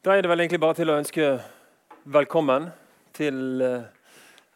[0.00, 1.24] Da er det vel egentlig bare til å ønske
[2.08, 2.70] velkommen
[3.12, 3.82] til eh,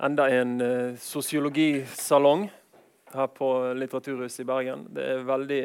[0.00, 2.46] enda en eh, sosiologisalong
[3.12, 4.86] her på Litteraturhuset i Bergen.
[4.96, 5.60] Det er veldig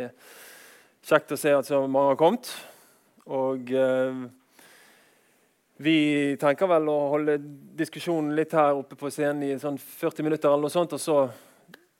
[1.07, 2.51] kjekt å se at så mange har kommet.
[3.31, 4.19] Og eh,
[5.87, 5.97] vi
[6.43, 7.39] tenker vel å holde
[7.79, 11.21] diskusjonen litt her oppe på scenen i sånn 40 minutter, eller noe sånt, og så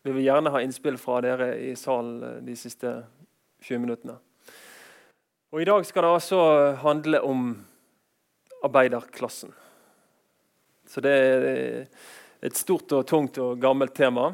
[0.04, 2.98] vil vi gjerne ha innspill fra dere i salen eh, de siste
[3.64, 4.20] 20 minuttene.
[5.50, 6.39] Og I dag skal det altså
[6.77, 7.45] handle om
[8.61, 9.50] arbeiderklassen.
[10.86, 11.87] Så det er
[12.46, 14.28] et stort og tungt og gammelt tema.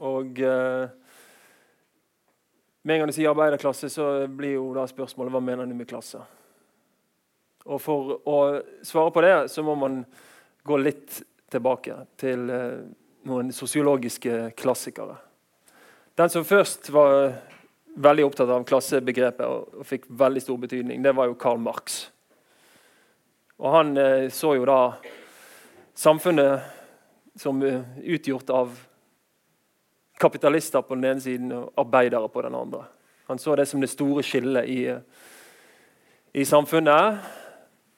[0.00, 0.88] Og eh,
[2.82, 5.90] med en gang du sier arbeiderklasse, så blir jo da spørsmålet hva mener du med
[5.90, 6.22] klasse?
[7.68, 8.38] Og For å
[8.80, 10.00] svare på det så må man
[10.64, 11.20] gå litt
[11.52, 12.80] tilbake til eh,
[13.28, 15.20] noen sosiologiske klassikere.
[16.16, 17.42] Den som først var
[17.98, 22.04] veldig opptatt av klassebegrepet og, og fikk veldig stor betydning, det var jo Karl Marx.
[23.58, 24.80] Og Han eh, så jo da
[25.98, 26.74] samfunnet
[27.38, 28.74] som uh, utgjort av
[30.18, 32.84] kapitalister på den ene siden og arbeidere på den andre.
[33.30, 34.80] Han så det som det store skillet i,
[36.34, 37.18] i samfunnet.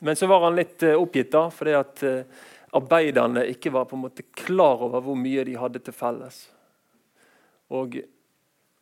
[0.04, 3.96] Men så var han litt uh, oppgitt, da, fordi at uh, arbeiderne ikke var på
[3.96, 6.42] en måte klar over hvor mye de hadde til felles.
[7.70, 8.00] Og,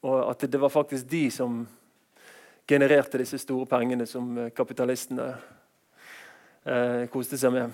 [0.06, 1.60] og at det var faktisk de som
[2.68, 5.28] genererte disse store pengene som kapitalistene
[6.64, 7.72] eh, koste seg med.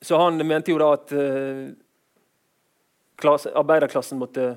[0.00, 1.70] Så han mente jo da at eh,
[3.18, 4.50] klasse, arbeiderklassen måtte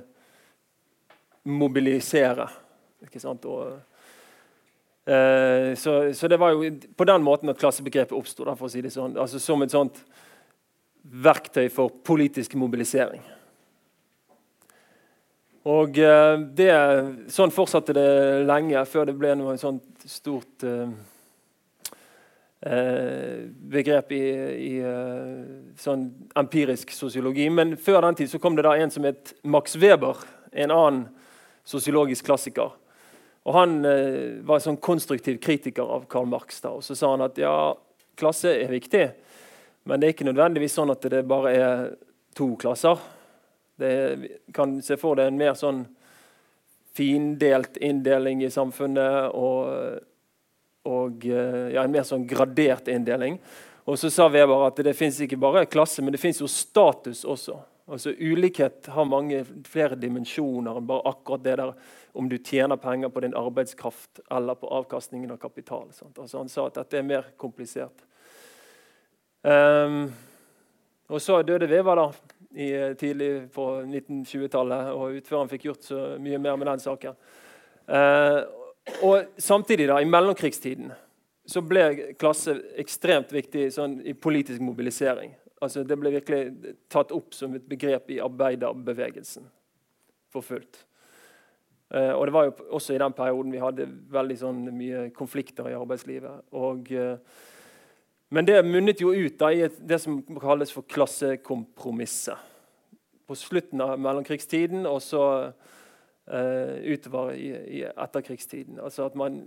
[1.49, 2.45] mobilisere.
[3.07, 3.47] Ikke sant?
[3.49, 3.79] Og,
[5.09, 8.45] eh, så, så, det var jo på den måten at klassebegrepet oppsto.
[8.69, 9.17] Si sånn.
[9.17, 10.03] altså som et sånt
[11.01, 13.23] verktøy for politisk mobilisering.
[15.69, 16.71] Og eh, det,
[17.29, 18.09] Sånn fortsatte det
[18.49, 20.89] lenge, før det ble noe sånt stort eh,
[22.65, 24.25] Eh, begrep i,
[24.69, 25.37] i eh,
[25.81, 26.03] sånn
[26.37, 27.47] empirisk sosiologi.
[27.49, 30.19] Men før den tid så kom det da en som het Max Weber,
[30.53, 30.99] en annen
[31.65, 32.75] sosiologisk klassiker.
[33.49, 36.61] Og Han eh, var en sånn konstruktiv kritiker av Karl Marx.
[36.61, 37.73] da, og Så sa han at ja,
[38.13, 39.07] klasse er viktig,
[39.89, 41.83] men det er ikke nødvendigvis sånn at det bare er
[42.37, 43.01] to klasser.
[43.81, 45.83] Det kan se for deg en mer sånn
[46.95, 49.33] findelt inndeling i samfunnet.
[49.33, 50.07] og
[50.83, 53.37] og eh, ja, en mer sånn gradert inndeling.
[53.89, 57.23] Og så sa Weber at det fins ikke bare klasse, men det fins jo status
[57.25, 57.57] også.
[57.91, 61.73] Altså Ulikhet har mange flere dimensjoner enn bare akkurat det der
[62.17, 65.89] om du tjener penger på din arbeidskraft eller på avkastningen av kapital.
[65.89, 68.05] Altså Han sa at dette er mer komplisert.
[69.41, 70.11] Um,
[71.09, 72.05] og så døde Weber da,
[72.53, 76.67] i, eh, tidlig på 1920-tallet, og ut før han fikk gjort så mye mer med
[76.67, 77.15] den saken.
[77.87, 78.41] Eh,
[79.05, 80.91] og Samtidig, da, i mellomkrigstiden,
[81.45, 85.33] så ble klasse ekstremt viktig sånn, i politisk mobilisering.
[85.61, 89.45] Altså, det ble virkelig tatt opp som et begrep i arbeiderbevegelsen
[90.31, 90.85] for fullt.
[91.91, 95.67] Eh, og Det var jo også i den perioden vi hadde veldig sånn, mye konflikter
[95.69, 96.45] i arbeidslivet.
[96.53, 97.17] Og, eh,
[98.31, 102.47] men det munnet jo ut da, i det som kalles for klassekompromisset.
[103.27, 104.85] På slutten av mellomkrigstiden.
[104.87, 105.23] og så
[106.31, 107.49] uh, utover i,
[107.79, 108.79] i, etterkrigstiden.
[108.79, 109.41] Altså at man,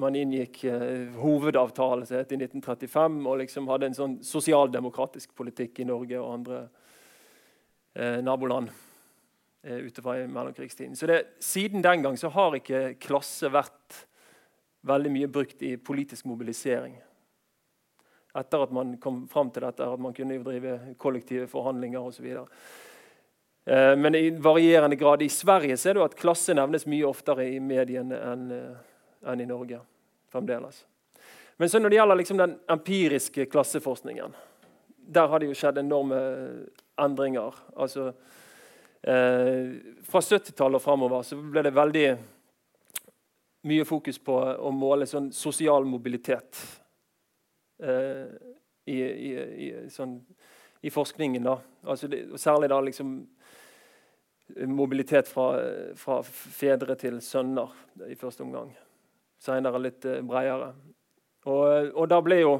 [0.00, 6.20] man inngikk uh, hovedavtale i 1935 og liksom hadde en sånn sosialdemokratisk politikk i Norge
[6.20, 6.62] og andre
[7.98, 8.72] uh, naboland
[9.60, 10.94] utover i mellomkrigstiden.
[10.96, 14.06] Så det, Siden den gang så har ikke klasse vært
[14.88, 16.94] veldig mye brukt i politisk mobilisering.
[18.34, 22.28] Etter at man kom fram til dette, at man kunne drive kollektive forhandlinger osv.
[23.64, 25.22] Eh, men i varierende grad.
[25.22, 28.46] I Sverige ser du at klasse nevnes mye oftere i mediene enn
[29.26, 29.80] enn i Norge.
[30.32, 30.84] fremdeles.
[31.56, 34.34] Men så når det gjelder liksom den empiriske klasseforskningen,
[34.96, 36.20] der har det jo skjedd enorme
[36.96, 37.54] endringer.
[37.76, 38.12] Altså,
[39.02, 39.74] eh,
[40.06, 42.06] fra 70-tallet og framover så ble det veldig
[43.68, 46.80] mye fokus på å måle sånn sosial mobilitet eh,
[47.80, 49.30] i, i,
[49.66, 50.18] i, sånn,
[50.80, 51.44] i, forskningen.
[51.46, 51.56] da.
[51.88, 53.14] Altså det, særlig da liksom
[54.66, 55.50] mobilitet fra,
[55.96, 57.72] fra, fedre til sønner
[58.08, 58.72] i første omgang.
[59.40, 60.72] Senere litt eh, bredere.
[61.48, 62.56] Og, og, da ble jo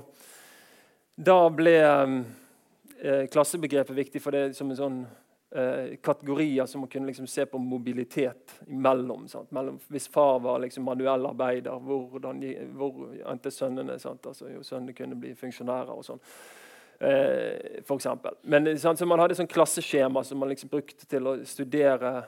[1.21, 5.01] Da ble eh, klassebegrepet viktig for det som en sånn
[5.51, 9.27] eh, kategorier som man kunne liksom se på mobilitet imellom.
[9.49, 12.43] Mellom, hvis far var liksom manuell arbeider, hvordan,
[12.77, 13.99] hvor endte sønnene?
[13.99, 16.25] Altså, jo, sønnene kunne bli funksjonærer og sånn.
[17.01, 18.37] Eh, for eksempel.
[18.43, 22.19] Men sant, Man hadde sånn klasseskjema som man liksom brukte til å studere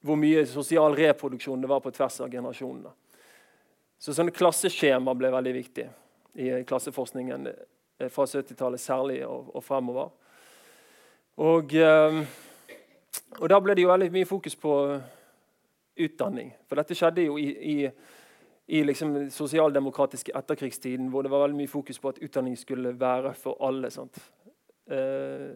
[0.00, 2.94] hvor mye sosial reproduksjon det var på tvers av generasjonene.
[3.98, 5.88] Så sånne klasseskjema ble veldig viktig
[6.38, 7.48] i klasseforskningen
[8.06, 10.12] fra 70-tallet særlig og, og, fremover.
[11.42, 11.74] Og,
[13.36, 14.72] og, da ble det jo veldig mye fokus på
[15.98, 16.52] utdanning.
[16.68, 17.74] For dette skjedde jo i, i,
[18.78, 23.34] i liksom sosialdemokratiske etterkrigstiden, hvor det var veldig mye fokus på at utdanning skulle være
[23.36, 23.88] for alle.
[24.88, 25.50] Eh,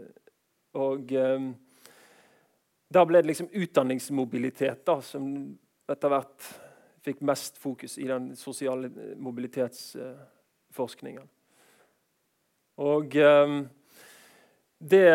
[0.82, 1.40] og eh,
[2.92, 5.24] da ble det liksom utdanningsmobilitet da, som
[5.92, 6.40] etter hvert
[7.02, 11.24] fikk mest fokus i den sosiale mobilitetsforskningen.
[12.82, 13.50] Og eh,
[14.82, 15.08] det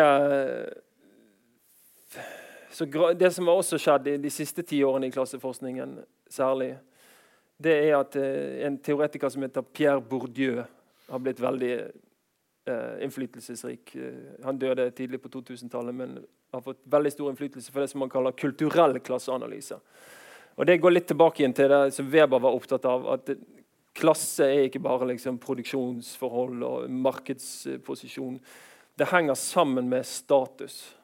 [2.70, 2.84] så
[3.14, 5.98] Det som har også skjedd i de siste ti årene i klasseforskningen,
[6.30, 6.76] særlig,
[7.58, 10.62] det er at eh, en teoretiker som heter Pierre Bourdieu,
[11.08, 13.96] har blitt veldig eh, innflytelsesrik.
[13.96, 16.18] Eh, han døde tidlig på 2000-tallet, men
[16.52, 19.80] har fått veldig stor innflytelse for det som man kaller kulturell klasseanalyse.
[20.58, 23.08] Og Det går litt tilbake igjen til det som Weber var opptatt av.
[23.14, 23.30] at
[23.98, 28.38] Klasse er ikke bare liksom, produksjonsforhold og markedsposisjon.
[28.98, 30.94] Det henger sammen med status.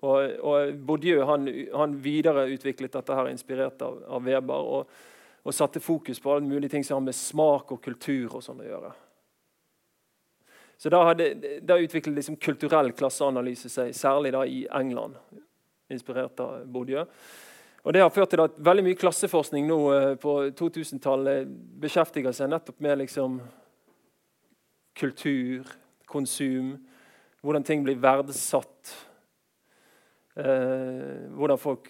[0.00, 1.44] Og, og Bourdieu han,
[1.76, 4.94] han videreutviklet dette her inspirert av, av Weber og,
[5.42, 8.62] og, satte fokus på alle mulige ting som har med smak og kultur og sånn
[8.64, 8.94] å gjøre.
[10.80, 11.28] Så Da, hadde,
[11.60, 15.18] da utviklet liksom kulturell klasseanalyse seg, særlig da i England,
[15.92, 17.04] inspirert av Bourdieu.
[17.84, 21.48] Og Det har ført til at veldig mye klasseforskning nå eh, på 2000-tallet
[21.80, 23.38] beskjeftiger seg nettopp med liksom
[24.96, 25.68] kultur,
[26.08, 26.74] konsum,
[27.40, 28.96] hvordan ting blir verdsatt
[30.40, 31.88] hvordan folk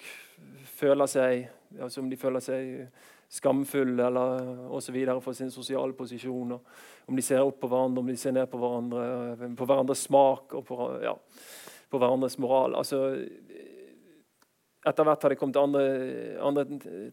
[0.80, 1.48] føler seg,
[1.78, 2.88] altså om de føler seg
[3.30, 4.96] skamfulle eller osv.
[5.22, 6.58] for sin sosiale posisjon.
[7.06, 10.02] om de ser opp på hverandre, om de ser ned på hverandre, eh, på hverandres
[10.06, 11.14] smak og på, ja,
[11.90, 12.74] på hverandres moral.
[12.74, 13.16] Altså,
[14.86, 15.82] etter hvert har det kommet andre,
[16.40, 16.64] andre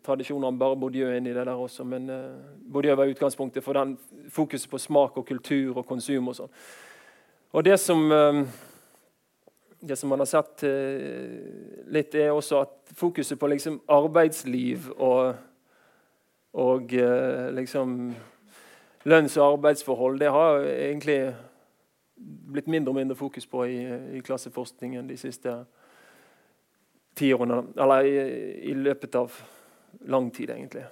[0.06, 1.83] tradisjoner enn bare Bourdieu inn i det der også.
[1.83, 3.98] Men uh, Bourdieu var utgangspunktet for den
[4.31, 6.30] fokuset på smak og kultur og konsum.
[6.30, 6.56] og sånn.
[7.54, 8.07] Og det som...
[8.12, 8.45] Uh,
[9.79, 15.35] det som man har sett eh, litt, er også at fokuset på liksom arbeidsliv og,
[16.57, 18.00] og eh, liksom
[19.07, 21.19] lønns- og arbeidsforhold det har egentlig
[22.18, 23.79] blitt mindre og mindre fokus på i,
[24.18, 25.53] i klasseforskningen de siste
[27.18, 27.63] tiårene.
[27.77, 28.15] Eller i,
[28.71, 29.33] i, løpet av
[30.09, 30.85] lang tid, egentlig.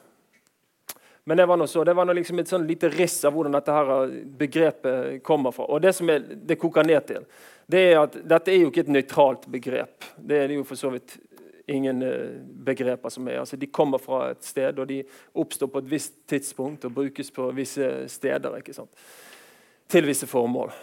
[1.26, 3.58] Men det var noe så, det var noe liksom et sånn lite riss av hvordan
[3.58, 5.66] dette her begrepet kommer fra.
[5.74, 7.26] Og det som er, det koker ned til,
[7.66, 10.06] det er at dette er jo ikke et nøytralt begrep.
[10.18, 11.18] Det er det jo for så vidt
[11.68, 13.40] ingen uh, begreper som er.
[13.42, 15.02] Altså, de kommer fra et sted, og de
[15.34, 18.58] oppstår på et visst tidspunkt og brukes på visse steder.
[18.58, 18.92] ikke sant?
[19.90, 20.74] Til visse formål.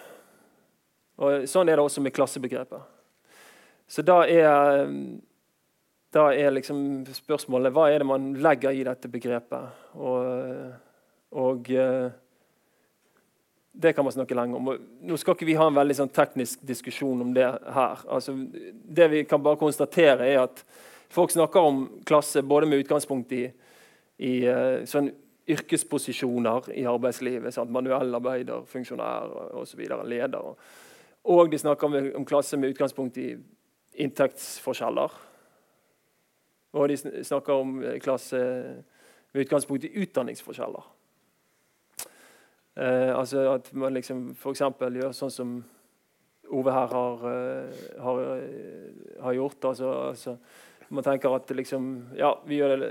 [1.23, 2.83] Og Sånn er det også med klassebegrepet.
[3.87, 4.89] Så da er,
[6.15, 9.85] da er liksom spørsmålet hva er det man legger i dette begrepet.
[9.95, 10.73] Og,
[11.31, 12.11] og uh,
[13.73, 14.69] det kan man snakke lenge om.
[15.01, 18.05] Nå skal ikke vi ha en veldig sånn teknisk diskusjon om det her.
[18.05, 18.35] Altså,
[18.73, 20.61] det vi kan bare konstatere, er at
[21.13, 23.47] folk snakker om klasse både med utgangspunkt i,
[24.21, 25.09] i uh, sånn
[25.53, 27.55] yrkesposisjoner i arbeidslivet.
[27.55, 27.73] Sant?
[27.73, 29.83] Manuellarbeider, funksjonær osv.
[30.05, 30.55] Leder.
[31.33, 33.33] Og de snakker om, om klasse med utgangspunkt i
[34.05, 35.21] inntektsforskjeller.
[36.73, 38.41] Og de snakker om klasse
[39.33, 40.93] med utgangspunkt i utdanningsforskjeller.
[42.75, 44.65] Eh, altså at man liksom f.eks.
[44.81, 45.55] gjør sånn som
[46.53, 49.65] Ove her har, uh, har, uh, har gjort.
[49.71, 50.35] Altså, altså,
[50.93, 51.87] man tenker at liksom
[52.19, 52.91] Ja, vi gjør det,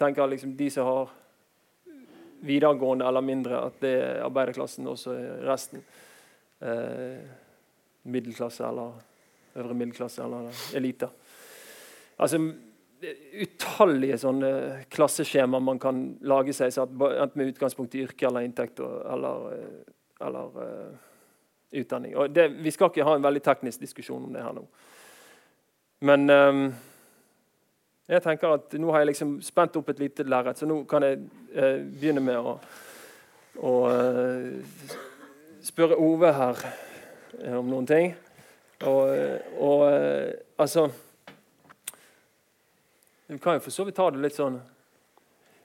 [0.00, 1.10] tenker liksom de som har
[2.40, 4.96] videregående eller mindre, at det er arbeiderklassen, og
[5.44, 5.84] resten.
[6.60, 7.20] Eh,
[8.02, 8.92] middelklasse eller
[9.56, 11.08] øvre middelklasse eller elite.
[12.18, 12.38] Altså
[13.00, 14.50] utallige sånne
[14.92, 20.60] klasseskjemaer man kan lage seg, enten med utgangspunkt i yrke eller inntekt eller, eh, eller
[20.60, 20.92] uh,
[21.80, 22.14] utdanning.
[22.34, 24.66] Det, vi skal ikke ha en veldig teknisk diskusjon om det her nå.
[26.04, 26.62] Men um,
[28.10, 31.06] jeg tenker at nå har jeg liksom spent opp et lite lerret, så nå kan
[31.06, 31.22] jeg
[31.56, 32.56] uh, begynne med å,
[33.64, 34.96] å uh,
[35.64, 36.66] spørre Ove her
[37.56, 38.12] om noen ting.
[38.88, 39.10] Og,
[39.60, 39.82] og
[40.60, 40.86] altså
[43.30, 44.60] vi kan jo for så vidt ta det litt sånn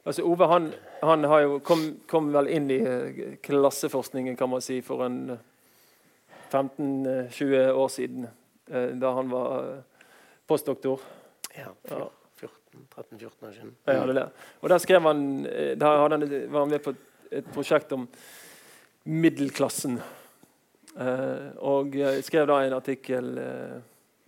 [0.06, 0.68] Altså, Ove han,
[1.02, 1.26] han
[1.66, 5.16] kom, kom, vel inn i eh, klasseforskningen kan man si, for en
[6.52, 8.28] 15-20 eh, år siden.
[8.70, 9.80] Eh, da han var
[10.46, 11.02] postdoktor.
[11.58, 13.74] Ja, 13-14 år siden.
[13.90, 14.28] Ja, det det.
[14.62, 16.94] Og Der skrev han, der han, var han med på
[17.34, 18.06] et prosjekt om
[19.10, 19.98] middelklassen.
[21.66, 21.98] Og
[22.30, 23.34] skrev da en artikkel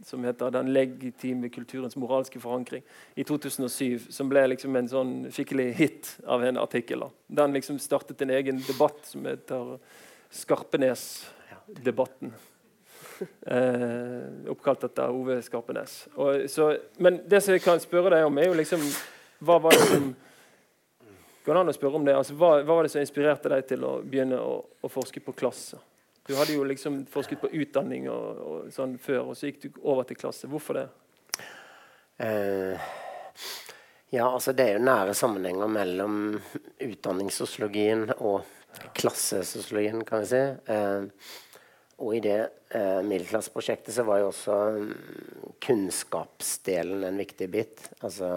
[0.06, 2.84] som heter 'Den legitime kulturens moralske forankring'
[3.16, 4.00] i 2007.
[4.10, 7.00] Som ble liksom en sånn skikkelig hit av en artikkel.
[7.00, 7.10] Da.
[7.28, 9.80] Den liksom startet en egen debatt som heter
[10.32, 12.34] Skarpenes-debatten.
[13.48, 16.08] Eh, oppkalt etter Ove Skarpenes.
[16.16, 18.80] Og, så, men det som jeg kan spørre deg om, er jo liksom
[19.40, 20.16] Hva var det som
[21.46, 22.18] Går det an å spørre om det?
[22.18, 25.32] Altså, hva, hva, var det som inspirerte deg til å begynne å, å forske på
[25.32, 25.80] klasse?
[26.28, 29.72] Du hadde jo liksom forsket på utdanning og, og sånn før, og så gikk du
[29.80, 30.44] over til klasse.
[30.52, 30.92] Hvorfor det?
[32.20, 32.76] Uh,
[34.12, 36.36] ja, altså det er jo nære sammenhenger mellom
[36.84, 38.44] utdanningssosiologien og
[38.98, 40.44] klassesosiologien, kan vi si.
[40.68, 41.04] Uh,
[42.04, 42.42] og i det
[42.76, 44.92] uh, middelklasseprosjektet så var jo også um,
[45.64, 47.78] kunnskapsdelen en viktig bit.
[48.02, 48.28] Altså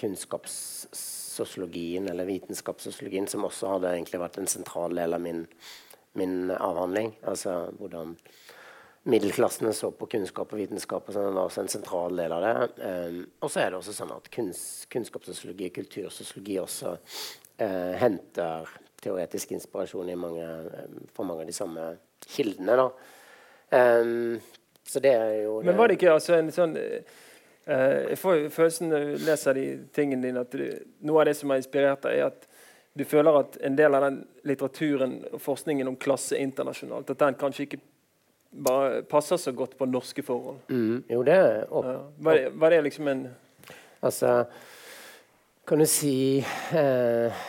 [0.00, 5.44] kunnskapssosiologien, eller vitenskapssosiologien, som også hadde egentlig vært en sentral del av min
[6.18, 7.14] min avhandling.
[7.28, 8.16] Altså hvordan
[9.02, 11.08] middelklassene så på kunnskap og vitenskap.
[11.08, 12.84] og sånn, var også en sentral del av det.
[12.84, 14.62] Um, og så er det også sånn at kunns,
[14.92, 18.68] kunnskapssosiologi og kultursosiologi også uh, henter
[19.00, 21.88] teoretisk inspirasjon mange, um, fra mange av de samme
[22.28, 22.76] kildene.
[22.76, 22.90] da.
[23.70, 24.40] Um,
[24.84, 25.70] så det er jo det.
[25.70, 27.18] Men var det ikke altså en sånn uh,
[27.70, 30.66] Jeg får følelsen når jeg leser de tingene dine, at du,
[31.06, 32.49] noe av det som har inspirert deg, er at
[32.98, 34.18] du føler at en del av den
[34.48, 37.80] litteraturen og forskningen om klasse internasjonalt, at den kanskje ikke
[38.50, 40.58] bare passer så godt på norske forhold?
[40.68, 42.00] Mm, jo, det opp, ja.
[42.18, 43.28] var, det, var, det, liksom en
[44.00, 44.46] Altså,
[45.68, 47.40] kan du si eh,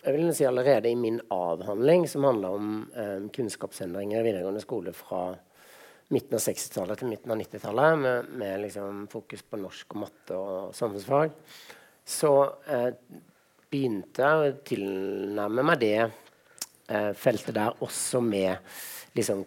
[0.00, 4.94] Jeg vil si allerede i min avhandling, som handler om eh, kunnskapsendringer i videregående skole
[4.96, 5.28] fra
[6.14, 10.38] midten av 60-tallet til midten av 90-tallet, med, med liksom fokus på norsk og matte
[10.38, 11.34] og samfunnsfag,
[12.06, 12.32] så
[12.70, 12.92] eh,
[13.76, 18.56] begynte å tilnærme meg det eh, feltet der også med
[19.16, 19.44] liksom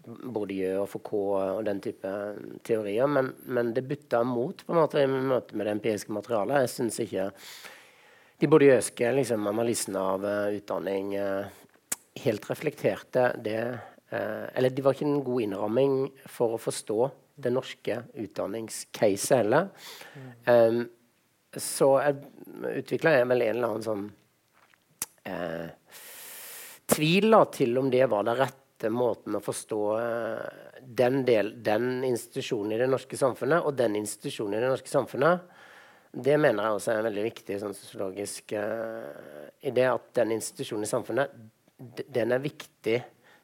[0.00, 2.10] Bourdieu og Foucault og den type
[2.66, 3.08] teorier.
[3.10, 6.64] Men, men det butta mot på en måte i møte med det empiriske materialet.
[6.64, 7.28] Jeg syns ikke
[8.40, 11.48] de bourdieuske liksom, analysene av uh, utdanning uh,
[12.24, 17.10] helt reflekterte det uh, Eller de var ikke en god innramming for å forstå
[17.40, 19.68] det norske utdanningscaset heller.
[20.44, 20.82] Um,
[21.56, 21.90] så
[22.70, 24.04] utvikla jeg vel en eller annen sånn
[25.26, 25.68] eh,
[26.90, 32.74] tvil til om det var den rette måten å forstå eh, den, del, den institusjonen
[32.76, 35.56] i det norske samfunnet og den institusjonen i det norske samfunnet.
[36.10, 39.84] Det mener jeg også er en veldig viktig sånn sosiologisk uh, idé.
[39.86, 41.36] At den institusjonen i samfunnet
[42.10, 42.96] den er viktig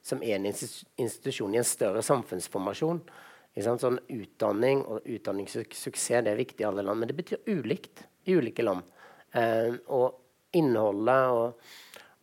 [0.02, 2.98] som en institusjon i en større samfunnsformasjon.
[3.64, 8.34] Sånn Utdanning og utdanningssuksess det er viktig i alle land, men det betyr ulikt i
[8.36, 8.84] ulike land.
[9.32, 11.70] Eh, og innholdet og,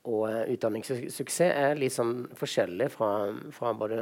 [0.10, 3.10] og uh, utdanningssuksess er litt sånn forskjellig fra,
[3.56, 4.00] fra både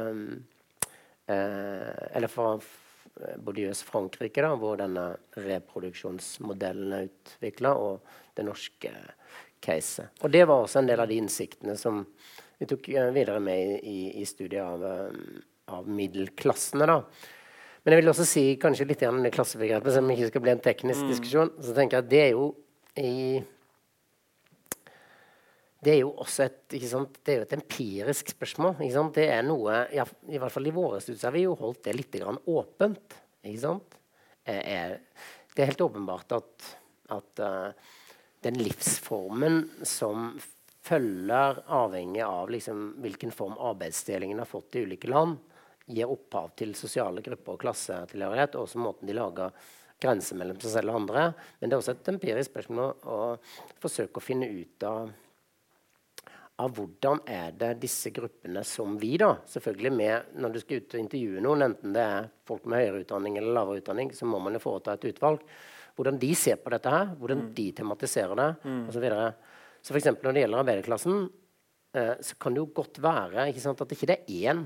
[1.30, 5.04] eh, Eller fra US Frankrike, da, hvor denne
[5.36, 8.00] reproduksjonsmodellen er utvikla, og
[8.36, 8.92] det norske
[9.60, 10.08] caset.
[10.24, 12.00] Og det var også en del av de innsiktene som
[12.58, 14.86] vi tok videre med i, i studiet av
[15.70, 16.86] av middelklassene.
[16.88, 17.00] da.
[17.82, 20.62] Men jeg vil også si kanskje litt om det klassebegrepet, som ikke skal bli en
[20.62, 21.10] teknisk mm.
[21.10, 21.50] diskusjon.
[21.62, 22.46] Så tenker jeg at det er jo
[23.02, 23.14] i
[25.82, 28.76] det er jo også et, det er jo et empirisk spørsmål.
[29.16, 31.96] Det er noe, ja, I hvert fall i våre studier har vi jo holdt det
[31.96, 33.16] litt åpent.
[33.42, 34.94] Er,
[35.56, 36.68] det er helt åpenbart at,
[37.10, 37.96] at uh,
[38.46, 40.36] den livsformen som
[40.86, 45.38] følger avhengig av liksom, hvilken form arbeidsdelingen har fått i ulike land,
[45.92, 49.54] gir opphav til sosiale grupper og klassetilhørighet, og også måten de lager
[50.02, 51.26] grenser mellom seg selv og andre.
[51.60, 55.12] Men det er også et empirisk spørsmål å, å forsøke å finne ut av,
[56.62, 60.96] av hvordan er det disse gruppene som vi, da selvfølgelig med, Når du skal ut
[60.96, 64.42] og intervjue noen, enten det er folk med høyere utdanning eller lavere utdanning, så må
[64.42, 65.44] man jo foreta et utvalg.
[65.98, 67.54] Hvordan de ser på dette her, hvordan mm.
[67.56, 68.82] de tematiserer det mm.
[68.88, 69.08] osv.
[69.12, 69.24] Så,
[69.82, 70.12] så f.eks.
[70.22, 71.26] når det gjelder arbeiderklassen,
[71.98, 74.62] eh, så kan det jo godt være ikke sant, at ikke det er én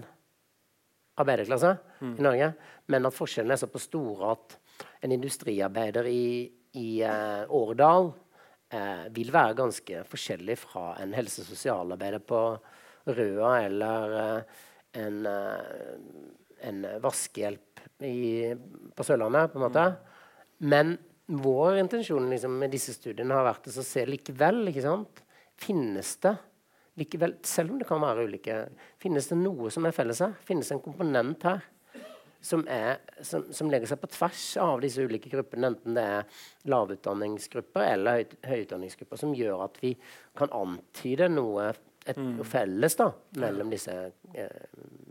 [1.17, 2.15] arbeiderklasse mm.
[2.19, 2.53] i Norge,
[2.93, 4.57] men at forskjellene er så på store at
[5.07, 6.47] en industriarbeider i,
[6.77, 12.43] i uh, Årdal uh, vil være ganske forskjellig fra en helse- og sosialarbeider på
[13.17, 14.63] Røa eller uh,
[14.97, 18.53] en, en, vaskehjelp i,
[18.97, 19.85] på Sørlandet, på en måte.
[20.57, 20.69] Mm.
[20.73, 20.97] Men
[21.27, 25.25] vår intensjon liksom, med disse studiene har vært å se likevel ikke sant?
[25.61, 26.37] Finnes det
[26.97, 28.61] likevel, selv om det kan være ulike,
[29.03, 30.37] finnes det noe som er felles her?
[30.47, 31.65] Finnes det en komponent her
[32.47, 36.45] som, er, som, som, legger seg på tvers av disse ulike gruppene, enten det er
[36.71, 39.95] lavutdanningsgrupper eller høy, høyutdanningsgrupper, som gjør at vi
[40.39, 41.73] kan antyde noe
[42.07, 42.41] et, mm.
[42.47, 43.11] felles da,
[43.43, 43.95] mellom disse,
[44.35, 44.67] eh,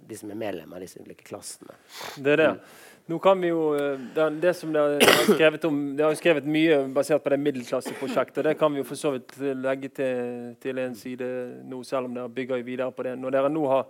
[0.08, 1.76] de som er medlemmer av disse ulike klassene.
[2.16, 2.52] Det er det.
[2.56, 2.94] Mm.
[3.06, 6.48] Nå kan vi jo, eh, det, det som det har skrevet om, det har skrevet
[6.50, 8.44] mye basert på det middelklasseprosjektet.
[8.48, 11.28] Det kan vi jo for så vidt legge til, til en side
[11.70, 13.18] nå, selv om dere bygger videre på det.
[13.22, 13.86] Når dere nå har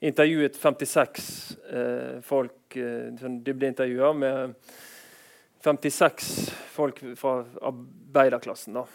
[0.00, 1.28] intervjuet 56
[1.70, 4.56] eh, folk, eh, sånn dybdeintervjuer med
[5.60, 6.32] 56
[6.72, 8.80] folk fra arbeiderklassen.
[8.80, 8.86] da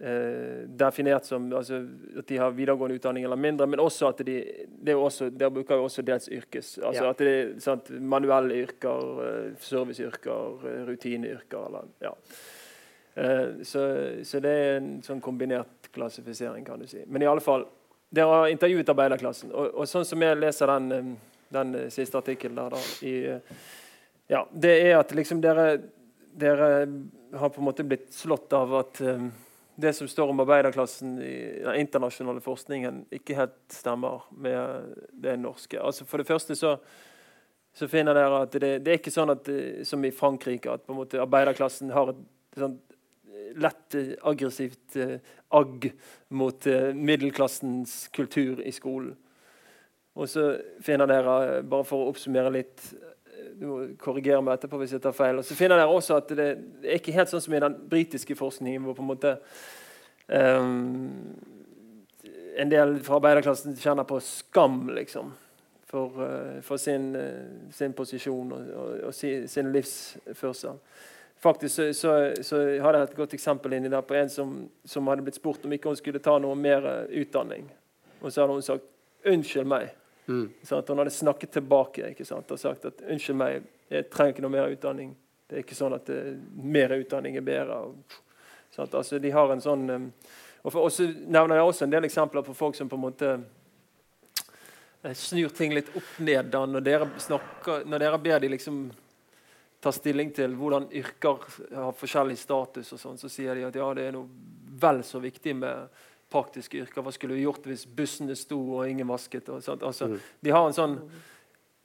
[0.00, 1.80] eh, definert som altså,
[2.18, 5.76] at de har videregående utdanning eller mindre, men også at de det også, Der bruker
[5.76, 6.78] vi også dels yrkes.
[6.78, 7.10] altså ja.
[7.10, 11.66] at det er sant, Manuelle yrker, eh, serviceyrker, eh, rutineyrker.
[11.66, 12.12] Eller, ja.
[13.16, 17.04] eh, så, så, det er en sånn kombinert klassifisering, kan du si.
[17.06, 17.66] Men i alle fall,
[18.10, 19.52] dere har intervjuet arbeiderklassen.
[19.52, 23.14] Og, og sånn som jeg leser den, eh, den siste artikkelen der, da, i,
[24.26, 25.78] ja, det er at liksom dere,
[26.34, 26.68] dere
[27.38, 29.28] har på en måte blitt slått av at um,
[29.76, 35.80] det som står om arbeiderklassen i den internasjonale forskningen, ikke helt stemmer med det norske.
[35.80, 36.76] Altså For det første så,
[37.74, 39.50] så finner dere at det, det, er ikke sånn at,
[39.86, 42.78] som i Frankrike, at på en måte arbeiderklassen har et sånn
[43.54, 45.18] lett aggressivt eh,
[45.54, 45.90] agg
[46.34, 49.14] mot eh, middelklassens kultur i skolen.
[50.14, 50.52] Og så
[50.82, 52.82] finner dere, bare for å oppsummere litt
[53.58, 55.38] du må korrigere meg etterpå hvis jeg tar feil.
[55.40, 56.48] Og så finner dere også at det,
[56.84, 59.32] er ikke helt sånn som i den britiske forskningen, hvor på en måte
[60.28, 61.32] um,
[62.58, 65.32] en del fra arbeiderklassen kjenner på skam liksom,
[65.90, 70.80] for, uh, for sin, uh, sin, posisjon og, og, og sin livsførsel.
[71.44, 74.54] Faktisk så, så, så hadde jeg et godt eksempel inni der på en som,
[74.88, 77.68] som hadde blitt spurt om ikke hun skulle ta noe mer utdanning.
[78.22, 78.88] Og så hadde hun sagt
[79.24, 79.92] 'unnskyld meg'.
[80.26, 80.46] Mm.
[80.70, 82.50] Han hadde snakket tilbake ikke sant?
[82.50, 85.14] og sagt at 'unnskyld meg, jeg trenger ikke noe mer utdanning'.
[85.48, 87.92] Det er ikke sånn at det, eh, mer utdanning er bedre.
[88.70, 88.94] Sant?
[88.94, 90.12] Altså, de har en sånn um,
[90.64, 93.30] og, for, så nevner jeg også en del eksempler på folk som på en måte
[95.02, 96.48] eh, snur ting litt opp ned.
[96.54, 98.86] Da, når, dere snakker, når dere ber de liksom
[99.84, 103.90] ta stilling til hvordan yrker har forskjellig status, og sånn, så sier de at ja,
[103.92, 104.24] det er noe
[104.80, 106.00] vel så viktig med
[106.34, 107.04] praktiske yrker.
[107.04, 109.48] Hva skulle vi gjort hvis bussene sto og ingen vasket?
[109.48, 110.18] Og altså, mm.
[110.42, 110.98] De har en sånn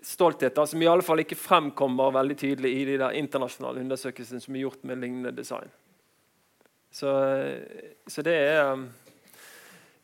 [0.02, 4.42] stolthet da, som i alle fall ikke fremkommer veldig tydelig i de der internasjonale undersøkelsene
[4.44, 5.72] som er gjort med lignende design.
[6.92, 7.12] Så,
[8.08, 8.88] så det er um,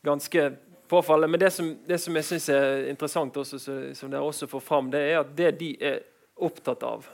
[0.05, 0.49] ganske
[0.87, 1.31] påfallende.
[1.31, 3.59] Men det som, det som jeg syns er interessant, også,
[3.97, 6.03] som dere også får fram, det er at det de er
[6.35, 7.07] opptatt av,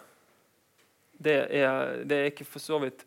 [1.21, 3.05] det er, det er ikke for så vidt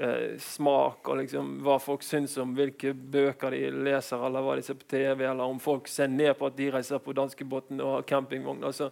[0.00, 4.64] eh, smak og liksom, hva folk syns om hvilke bøker de leser, eller hva de
[4.66, 7.96] ser på TV, eller om folk ser ned på at de reiser på danskebåten og
[7.98, 8.64] har campingvogn.
[8.66, 8.90] Altså,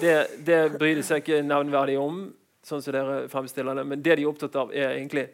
[0.00, 0.16] det,
[0.46, 2.24] det, bryr de seg ikke nevnverdig om,
[2.64, 3.86] sånn som dere fremstiller det.
[3.88, 5.28] Men det de er opptatt av, er egentlig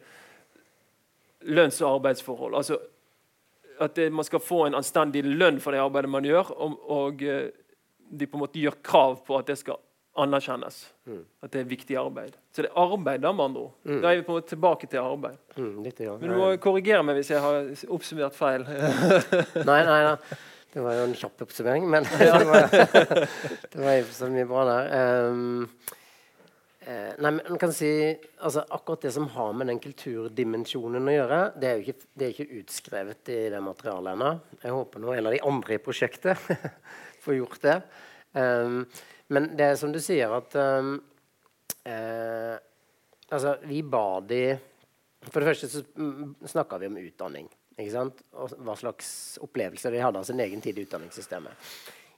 [1.47, 2.57] lønns- og arbeidsforhold.
[2.59, 2.79] Altså,
[3.79, 7.23] at det, man skal få en anstendig lønn for det arbeidet man gjør, og, og
[7.23, 7.45] eh,
[8.09, 9.79] de på en måte gjør krav på at det skal
[10.23, 10.81] anerkjennes.
[11.09, 11.23] Mm.
[11.43, 12.37] At det er viktig arbeid.
[12.53, 13.73] Så det er arbeid, da, med andre ord.
[13.83, 13.99] Mm.
[14.03, 15.37] Da er vi på en måte tilbake til arbeid.
[15.57, 16.15] Mm, litt, ja.
[16.19, 18.65] Men du må korrigere meg hvis jeg har oppsummert feil.
[19.69, 20.39] nei, nei, nei.
[20.69, 24.91] Det var jo en kjapp oppsummering, men det var, det var så mye bra der.
[25.29, 25.63] Um,
[26.85, 27.89] nei, men kan si,
[28.37, 32.27] altså, Akkurat det som har med den kulturdimensjonen å gjøre, det er jo ikke, det
[32.27, 34.31] er ikke utskrevet i det materialet ennå.
[34.61, 36.49] Jeg håper nå en av de andre i prosjektet
[37.23, 37.79] får gjort det.
[38.37, 38.83] Um,
[39.33, 40.97] men det er som du sier, at um,
[41.85, 42.57] eh,
[43.29, 44.57] Altså, vi ba de
[45.27, 45.81] For det første så
[46.49, 47.49] snakka vi om utdanning.
[47.75, 48.23] Ikke sant?
[48.33, 49.11] Og hva slags
[49.43, 51.67] opplevelser de hadde av sin egen tid i utdanningssystemet.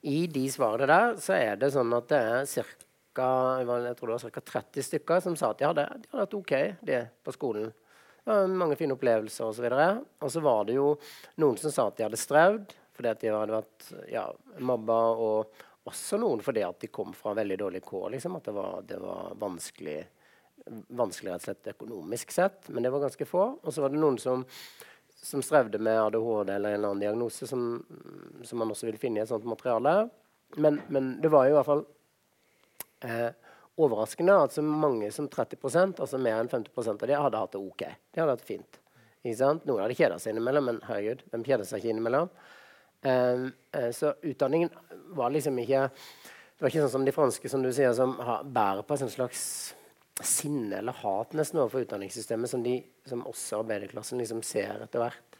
[0.07, 2.45] I de svarene der så er det sånn at det er
[3.11, 3.27] ca.
[3.59, 4.43] Jeg tror det var ca.
[4.53, 6.53] 30 stykker som sa at de hadde, de hadde hatt OK
[6.87, 7.73] det på skolen.
[8.25, 9.67] Var mange fine opplevelser osv.
[9.67, 10.93] Og, og så var det jo
[11.41, 14.25] noen som sa at de hadde strevd fordi at de hadde vært ja,
[14.61, 18.09] mobba og også noen fordi at de kom fra veldig dårlige kår.
[18.15, 19.97] Liksom, at det var, det var vanskelig,
[20.93, 23.45] vanskelig rett og slett økonomisk sett, men det var ganske få.
[23.61, 24.45] Og så var det noen som,
[25.21, 27.65] som strevde med ADHD eller en eller annen diagnose, som,
[28.43, 29.95] som man også ville finne i et sånt materiale.
[30.61, 31.85] Men, men det var jo i hvert fall
[33.07, 33.31] eh,
[33.81, 37.61] overraskende at så mange som 30% altså mer enn 50% av de hadde hatt det
[37.61, 37.85] OK.
[37.87, 38.81] De hadde hatt det fint.
[39.23, 42.29] Noen hadde kjeda seg innimellom, men herregud, hvem kjeder seg ikke innimellom?
[43.03, 44.69] Um, uh, så utdanningen
[45.09, 48.11] var liksom ikke Det var ikke sånn som de franske som du sier, som
[48.53, 49.43] bærer på en slags
[50.21, 52.75] sinne eller hat nesten overfor utdanningssystemet, som, de,
[53.09, 55.39] som også arbeiderklassen liksom ser etter hvert.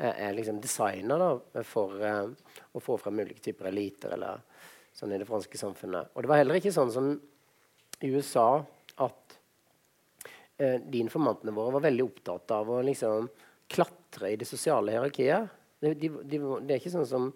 [0.00, 1.30] Uh, er liksom designa
[1.62, 2.26] for uh,
[2.74, 4.42] å få frem ulike typer eliter eller
[4.96, 6.10] sånn i det franske samfunnet.
[6.16, 7.12] Og det var heller ikke sånn som
[8.02, 8.64] i USA
[9.04, 9.38] at
[10.56, 13.26] de informantene våre var veldig opptatt av å liksom
[13.68, 15.52] klatre i det sosiale hierarkiet.
[15.80, 17.30] De, de, de, det er ikke sånn som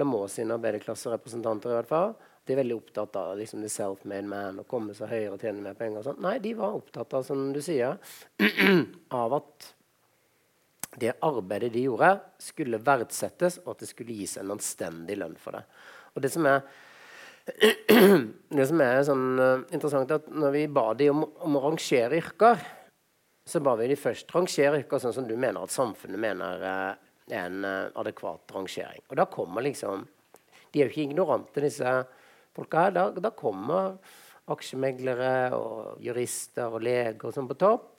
[0.00, 1.70] Lamour sine arbeiderklasserepresentanter.
[1.70, 2.14] i hvert fall.
[2.46, 5.62] De er veldig opptatt av liksom, the self-made man og komme seg høyere og tjene
[5.62, 6.00] mer penger.
[6.00, 6.22] og sånt.
[6.24, 7.98] Nei, de var opptatt av som du sier,
[9.22, 9.68] av at
[11.00, 15.56] det arbeidet de gjorde, skulle verdsettes, og at det skulle gis en anstendig lønn for
[15.56, 15.62] det.
[16.12, 16.66] Og det som er,
[18.58, 21.64] det som er sånn, uh, interessant, er at når vi ba de om, om, å
[21.68, 22.60] rangere yrker,
[23.48, 27.00] så ba vi de først rangere yrker sånn som du mener at samfunnet mener er
[27.32, 29.04] en uh, adekvat rangering.
[29.08, 30.06] Og da kommer liksom
[30.72, 31.90] De er jo ikke ignorante, disse
[32.56, 32.94] folka her.
[32.96, 33.98] Da, da kommer
[34.52, 37.90] aksjemeglere og jurister og leger og sånn på topp.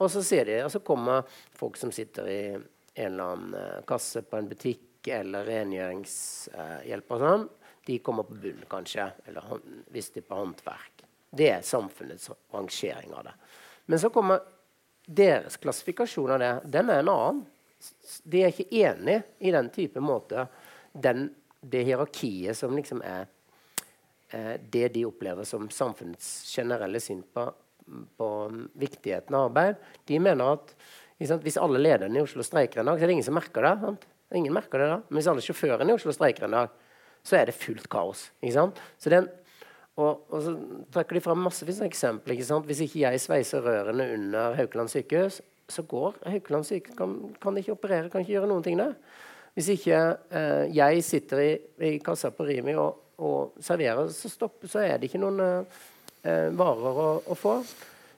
[0.00, 1.24] Og så, de, og så, kommer
[1.56, 2.60] folk som sitter i en
[3.06, 7.48] eller annen uh, kasse på en butikk eller rengjøringshjelp og sånn.
[7.88, 9.08] De kommer på bunnen, kanskje.
[9.28, 9.48] Eller
[9.92, 11.06] hvis de er på håndverk.
[11.30, 13.36] Det er samfunnets rangering av det.
[13.86, 14.42] Men så kommer
[15.06, 16.52] deres klassifikasjon av det.
[16.76, 17.40] Den er en annen.
[18.24, 20.46] De er ikke enig i den type måte.
[20.92, 21.28] Den,
[21.60, 23.26] det hierarkiet som liksom er
[24.30, 27.46] eh, det de opplever som samfunnets generelle syn på,
[28.16, 28.30] på
[28.80, 29.80] viktigheten av arbeid.
[30.08, 30.74] De mener at
[31.26, 33.66] sant, hvis alle lederne i Oslo streiker en dag, så er det ingen som merker
[33.66, 33.74] det.
[33.84, 34.08] Sant?
[34.34, 35.02] Ingen merker det da.
[35.08, 36.74] Men hvis alle sjåførene i Oslo streiker en dag,
[37.26, 38.30] så er det fullt kaos.
[38.40, 39.26] Så den,
[40.00, 40.54] og, og, så
[40.94, 42.38] trekker de fram massevis av eksempler.
[42.38, 45.40] Ikke Hvis ikke jeg sveiser rørene under Haukeland sykehus,
[45.72, 48.96] så går Haukeland syke kan, kan, ikke operere, kan ikke gjøre noen ting der.
[49.56, 51.52] Hvis ikke eh, jeg sitter i,
[51.88, 56.50] i, kassa på Rimi og, og serverer, så, stopp, så, er det ikke noen eh,
[56.56, 57.56] varer å, å, få.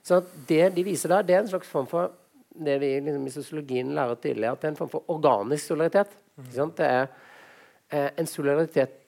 [0.03, 2.13] Så det de viser der, det er en slags form for
[2.53, 6.13] det vi liksom, i sosiologien lærer tidligere, at det er en form for organisk solidaritet.
[6.37, 6.73] Mm.
[6.77, 7.07] Det er
[7.89, 8.99] eh, en solidaritet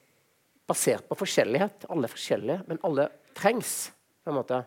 [0.65, 1.85] basert på forskjellighet.
[1.93, 3.91] Alle er forskjellige, men alle trengs.
[4.25, 4.63] på en måte.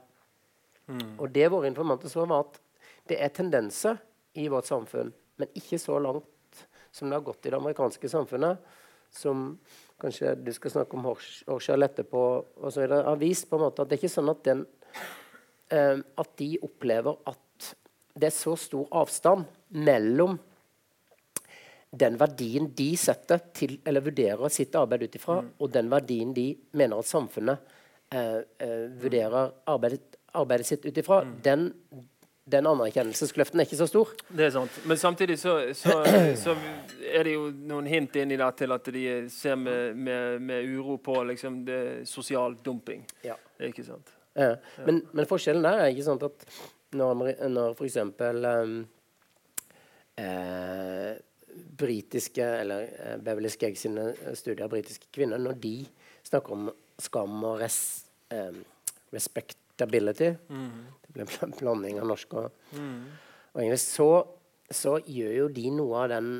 [0.86, 1.16] Mm.
[1.18, 2.60] Og det våre informanter så, var at
[3.08, 3.98] det er tendenser
[4.38, 8.58] i vårt samfunn, men ikke så langt som det har gått i det amerikanske samfunnet,
[9.10, 9.52] som
[10.00, 12.24] kanskje du skal snakke om Horshall etterpå,
[12.60, 14.64] og så videre, har vist på en måte at det er ikke sånn at, den,
[15.74, 17.72] eh, at de opplever at
[18.18, 19.46] det er så stor avstand
[19.78, 20.38] mellom
[21.90, 25.50] den verdien de setter til, eller vurderer sitt arbeid ut ifra, mm.
[25.56, 27.74] og den verdien de mener at samfunnet
[28.12, 31.36] eh, eh, vurderer arbeidet, arbeidet sitt ut ifra, mm.
[31.46, 31.70] den
[32.48, 34.12] den anerkjennelseskløften er ikke så stor.
[34.28, 34.78] Det er sant.
[34.88, 35.98] Men samtidig så, så,
[36.40, 36.54] så
[37.12, 40.98] er det jo noen hint inni der til at de ser med, med, med uro
[41.02, 43.04] på liksom, det sosial dumping.
[43.26, 43.36] Ja.
[43.60, 44.14] Ikke sant?
[44.38, 44.54] Ja.
[44.86, 46.44] Men, men, forskjellen der er ikke sant at
[46.96, 47.98] når, når f.eks.
[47.98, 48.76] Um,
[50.16, 51.16] eh,
[51.78, 55.74] britiske eller eh, Beverly Skegg sine studier av britiske kvinner, når de
[56.26, 56.68] snakker om
[57.02, 57.80] skam og res,
[58.34, 58.62] eh,
[59.78, 62.98] respectability mm det blir en blanding av norsk og, mm.
[63.54, 64.08] og engelsk, så,
[64.70, 66.38] så, gjør jo de noe av den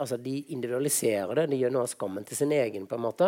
[0.00, 1.42] Altså, de individualiserer det.
[1.52, 3.26] De gjør noe av skammen til sin egen, på en måte.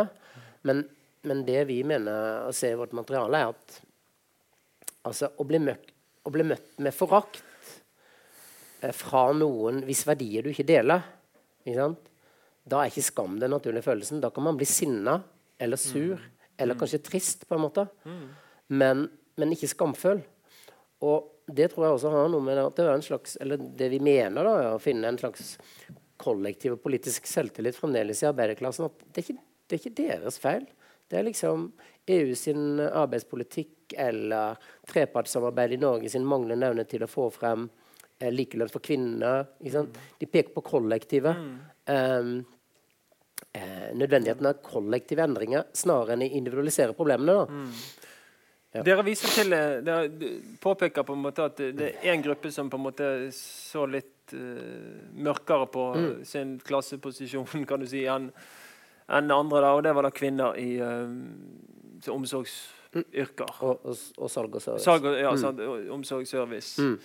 [0.67, 0.81] Men,
[1.29, 3.77] men det vi mener å se i vårt materiale, er at
[5.07, 5.93] altså, å, bli møtt,
[6.27, 7.45] å bli møtt med forakt
[8.81, 11.05] eh, fra noen hvis verdier du ikke deler,
[11.63, 11.93] ikke
[12.73, 14.25] da er ikke skam den naturlige følelsen.
[14.25, 15.21] Da kan man bli sinna
[15.63, 16.29] eller sur mm.
[16.57, 16.83] eller mm.
[16.83, 17.87] kanskje trist, på en måte.
[18.09, 18.27] Mm.
[18.83, 19.07] Men,
[19.41, 20.23] men, ikke skamfull.
[21.03, 23.89] Og det tror jeg også har noe med at det er en slags, eller det
[23.93, 25.57] vi mener, da, å finne en slags
[26.23, 28.87] kollektiv og politisk selvtillit fremdeles i arbeiderklassen.
[28.87, 30.69] at det er, ikke, det er ikke deres feil.
[31.11, 31.67] Det er liksom
[32.09, 34.57] EU sin arbeidspolitikk eller
[34.89, 37.67] trepartssamarbeid i Norge sin manglende evne til å få frem
[38.19, 39.51] eh, likelønn for kvinner.
[39.61, 41.37] De peker på kollektivet.
[41.37, 41.59] Mm.
[41.93, 42.33] Um,
[43.53, 47.45] eh, nødvendigheten av kollektive endringer snarere enn å individualisere problemene.
[47.45, 47.69] Mm.
[48.73, 48.81] Ja.
[48.87, 50.31] Dere viser til, eh, dere
[50.61, 54.33] påpeker på en måte at det er en gruppe som på en måte så litt
[54.33, 56.07] uh, mørkere på mm.
[56.25, 58.31] sin klasseposisjon kan du si, enn
[59.13, 59.61] en andre.
[59.61, 61.05] Da, og det var da kvinner i uh,
[62.15, 63.53] omsorgsyrker.
[63.53, 63.69] Mm.
[63.69, 64.87] Og, og, og, salg og service.
[64.89, 65.93] Salg ja, mm.
[65.93, 66.81] omsorgsservice.
[66.81, 66.99] Mm.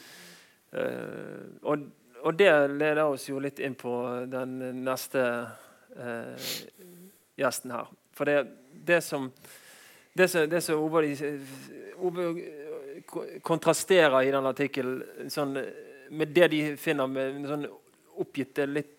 [0.72, 1.88] Uh, og,
[2.22, 4.00] og, det leder oss jo litt inn på
[4.32, 5.24] den neste
[7.36, 7.88] gjesten her.
[8.16, 8.42] For det,
[8.88, 9.32] det som
[10.18, 11.04] det som, det som Ove,
[11.98, 12.28] Ove,
[13.46, 15.58] kontrasterer i den artikkelen sånn,
[16.10, 17.68] med det de finner med sånn
[18.18, 18.94] oppgitte, litt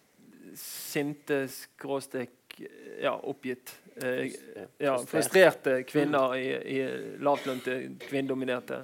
[0.59, 2.61] sinte skråstek
[3.03, 4.33] ja, oppgitt eh,
[4.79, 6.81] ja, Frustrerte kvinner i, i
[7.23, 7.77] lavtlønte,
[8.09, 8.81] kvinnedominerte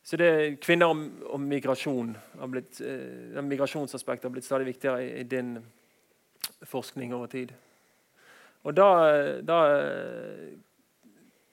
[0.02, 0.90] Så det, Kvinner
[1.30, 5.58] og migrasjon har blitt, eh, migrasjonsaspektet har blitt stadig viktigere i, i, din
[6.68, 7.52] forskning over tid.
[8.62, 8.88] Og da,
[9.42, 9.58] da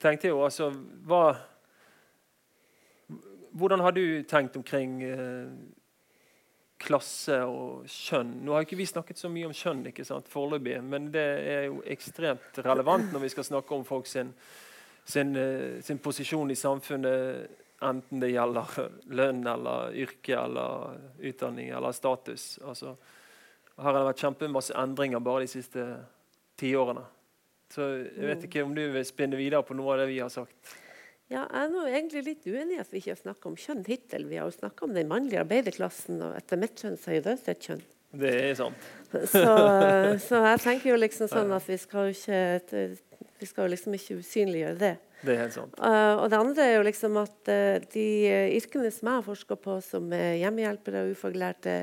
[0.00, 0.70] tenkte jeg jo altså
[1.06, 1.24] hva,
[3.50, 5.48] Hvordan har du tenkt omkring eh,
[6.80, 8.32] klasse og kjønn.
[8.44, 11.64] Nå har ikke vi snakket så mye om kjønn ikke sant, foreløpig, men det er
[11.68, 14.32] jo ekstremt relevant når vi skal snakke om folk sin,
[15.04, 20.98] sin, eh, sin posisjon i samfunnet, enten det gjelder lønn eller yrke eller
[21.30, 22.58] utdanning eller status.
[22.64, 22.94] Altså,
[23.80, 25.86] her har det vært kjempemasse endringer bare de siste
[26.60, 27.06] tiårene.
[27.70, 30.30] Så jeg vet ikke om du vil spinne videre på noe av det vi har
[30.32, 30.74] sagt.
[31.30, 33.84] Ja, jeg er nå egentlig litt uenig i at vi ikke har snakka om kjønn
[33.86, 34.24] hittil.
[34.26, 37.26] Vi har jo snakka om den mannlige arbeiderklassen, og etter mitt kjønn så er jo
[37.28, 37.84] det et kjønn.
[38.20, 38.88] Det er sant.
[39.30, 39.42] Så,
[40.22, 42.88] så, jeg tenker jo liksom sånn at vi skal jo ikke
[43.40, 44.92] vi skal liksom ikke usynliggjøre det.
[45.20, 45.78] Det er helt sant.
[45.78, 48.06] Uh, og det andre er jo liksom at uh, de
[48.58, 51.74] yrkene som jeg har forska på, som er hjemmehjelpere, ufaglærte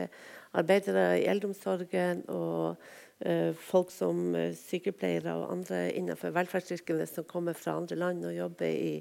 [0.57, 2.77] arbeidere i eldreomsorgen og
[3.25, 8.71] uh, folk som sykepleiere og andre innenfor velferdsyrkene som kommer fra andre land og jobber
[8.71, 8.93] i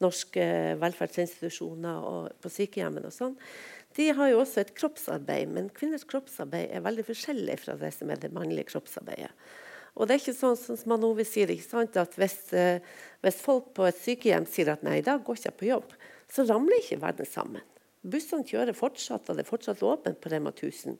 [0.00, 0.44] norske
[0.80, 3.34] velferdsinstitusjoner og på sykehjemmene og sånn,
[3.98, 5.50] de har jo også et kroppsarbeid.
[5.52, 9.32] Men kvinners kroppsarbeid er veldig forskjellig fra det som er det mannlige kroppsarbeidet.
[9.98, 12.78] Og det er ikke sånn som Manove sier, at hvis, eh,
[13.24, 15.96] hvis, folk på et sykehjem sier at nei, da går går ikke jeg på jobb,
[16.30, 17.64] så ramler ikke verden sammen.
[18.00, 20.96] Bussene kjører fortsatt, og det er fortsatt åpent på Rema 1000.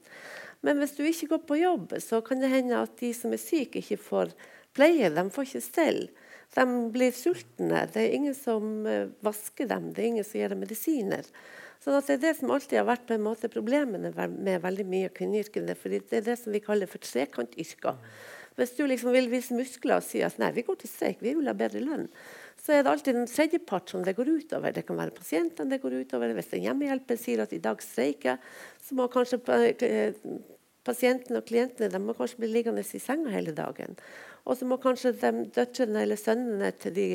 [0.67, 3.41] Men hvis du ikke går på jobb, så kan det hende at de som er
[3.41, 4.35] syke, ikke får
[4.77, 5.09] pleie.
[5.15, 6.03] De får ikke stell.
[6.55, 7.87] De blir sultne.
[7.95, 9.89] Det er ingen som eh, vasker dem.
[9.95, 11.31] Det er ingen som gir dem medisiner.
[11.81, 15.09] Så det er det som alltid har vært på en måte problemene med veldig mye
[15.09, 15.77] av kvinneyrkene.
[15.79, 17.97] For det er det som vi kaller for trekantyrker.
[18.59, 21.33] Hvis du liksom vil vise muskler og si at nei, vi går til streik, vi
[21.39, 22.11] vil ha bedre lønn,
[22.61, 24.75] så er det alltid en tredjepart som det går utover.
[24.77, 26.35] Det kan være pasientene det går utover.
[26.37, 28.40] Hvis en hjemmehjelper sier at i dag streiker,
[28.85, 29.40] så må kanskje
[29.87, 30.18] eh,
[30.87, 33.99] pasientene og klientene de må kanskje bli liggende i senga hele dagen.
[34.49, 35.12] Og så må kanskje
[35.53, 37.07] døtrene eller sønnene til de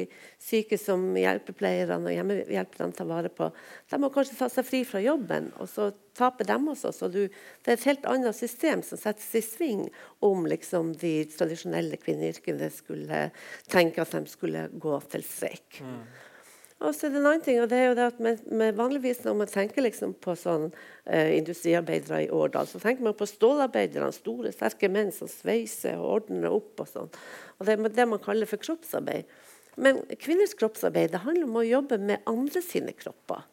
[0.41, 3.49] syke som hjelpepleierne og hjemmehjelperne tar vare på,
[3.91, 6.93] de må kanskje ta seg fri fra jobben, og så taper dem også.
[6.95, 9.87] Så du, det er et helt annet system som settes i sving
[10.25, 13.25] om liksom, de tradisjonelle kvinneyrkene skulle
[13.71, 15.81] tenke at de skulle gå til streik.
[15.81, 15.99] Mm.
[16.83, 18.75] Og så er det en annen ting, og det er jo det at med, med
[18.75, 20.67] vanligvis Når man tenker liksom på sånn
[21.07, 24.11] eh, industriarbeidere i Årdal, så tenker man på stålarbeiderne.
[24.15, 26.83] Store, sterke menn som sveiser og ordner opp.
[26.83, 27.11] og sånn.
[27.57, 29.31] Og Det er det man kaller for kroppsarbeid.
[29.79, 33.47] Men kvinners kroppsarbeid det handler om å jobbe med andre sine kropper.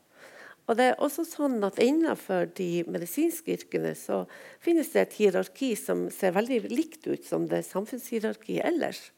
[0.70, 4.22] Og det er også sånn at Innenfor de medisinske yrkene så
[4.62, 9.08] finnes det et hierarki som ser veldig likt ut som det samfunnshierarkiet ellers.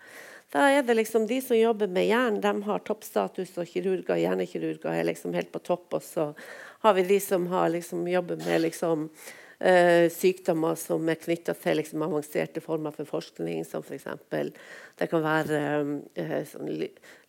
[0.55, 4.93] Da er det liksom De som jobber med jern, de har toppstatus, og kirurger, hjernekirurger
[4.95, 5.97] er liksom helt på topp.
[5.99, 6.29] Og så
[6.85, 9.09] har vi de som har liksom jobber med liksom
[9.65, 14.07] eh, sykdommer som er knytta til liksom, avanserte former for forskning, som f.eks.
[14.31, 14.51] For
[15.01, 15.61] det kan være
[16.21, 16.71] eh, sånn,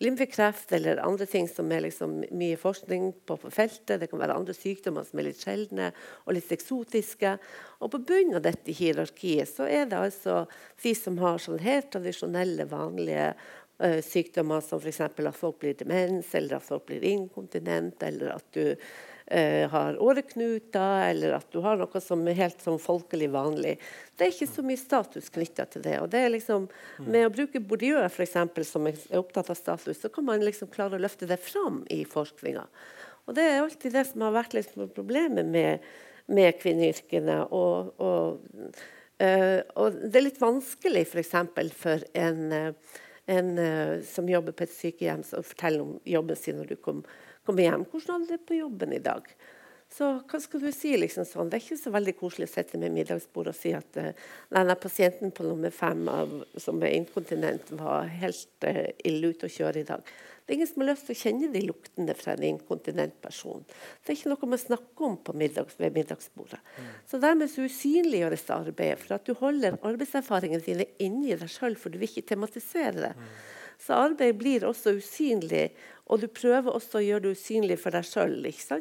[0.04, 3.98] lymfekreft eller andre ting som er liksom, mye forskning på feltet.
[4.02, 5.90] Det kan være andre sykdommer som er litt sjeldne
[6.24, 7.36] og litt eksotiske.
[7.80, 10.44] Og på bunnen av dette hierarkiet så er det altså
[10.82, 15.02] de som har sånn helt tradisjonelle, vanlige uh, sykdommer, som f.eks.
[15.08, 18.74] at folk blir demens, eller at folk blir inkontinent, eller at du
[19.26, 23.76] eh, har åreknuter, eller at du har noe som er helt sånn folkelig vanlig.
[24.16, 25.98] Det er ikke så mye status knytta til det.
[26.00, 26.68] og det er liksom,
[27.04, 30.96] Med å bruke Bourdieu eksempel, som er opptatt av status, så kan man liksom klare
[30.96, 32.66] å løfte det fram i forskninga.
[33.26, 35.80] Og det er alltid det som har vært liksom problemet med
[36.26, 37.40] med kvinneyrkene.
[37.54, 38.40] Og, og,
[39.22, 41.34] uh, og, det er litt vanskelig f.eks.
[41.54, 42.42] for, for en,
[43.30, 46.76] en uh, som jobber på et sykehjem, å fortelle om jobben sin når du
[47.46, 47.86] kommer hjem.
[47.86, 49.30] 'Hvordan hadde du det på jobben i dag?'
[49.86, 50.96] Så hva skal du si?
[50.98, 51.48] liksom sånn?
[51.48, 54.08] Det er ikke så veldig koselig å sitte med middagsbord og si at uh,
[54.50, 59.54] denne pasienten på nummer fem av, som er inkontinent, var helt uh, ille ute å
[59.56, 60.02] kjøre i dag.
[60.46, 63.64] Det er ingen som har lyst til å kjenne de luktene fra en inkontinent person.
[64.02, 66.60] Det er ikke noe man snakker om middags, ved middagsbordet.
[66.76, 66.92] Mm.
[67.10, 71.74] Så dermed så usynliggjøres det arbeidet, for at du holder arbeidserfaringene dine inni deg sjøl,
[71.78, 73.12] for du vil ikke tematisere det.
[73.18, 73.34] Mm.
[73.82, 75.66] Så arbeidet blir også usynlig,
[76.06, 78.36] og du prøver også å gjøre det usynlig for deg sjøl.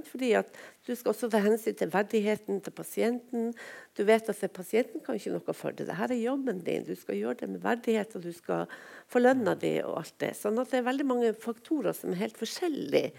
[0.05, 0.51] Fordi at
[0.85, 3.47] du skal også ta hensyn til verdigheten til pasienten.
[3.97, 5.87] Du vet at pasienten kan ikke noe for det.
[5.89, 6.85] Dette er jobben din.
[6.85, 8.69] Du skal gjøre det med verdighet, og du skal
[9.09, 10.35] få lønna di og alt det.
[10.37, 13.15] Sånn at det er veldig mange faktorer som er helt forskjellige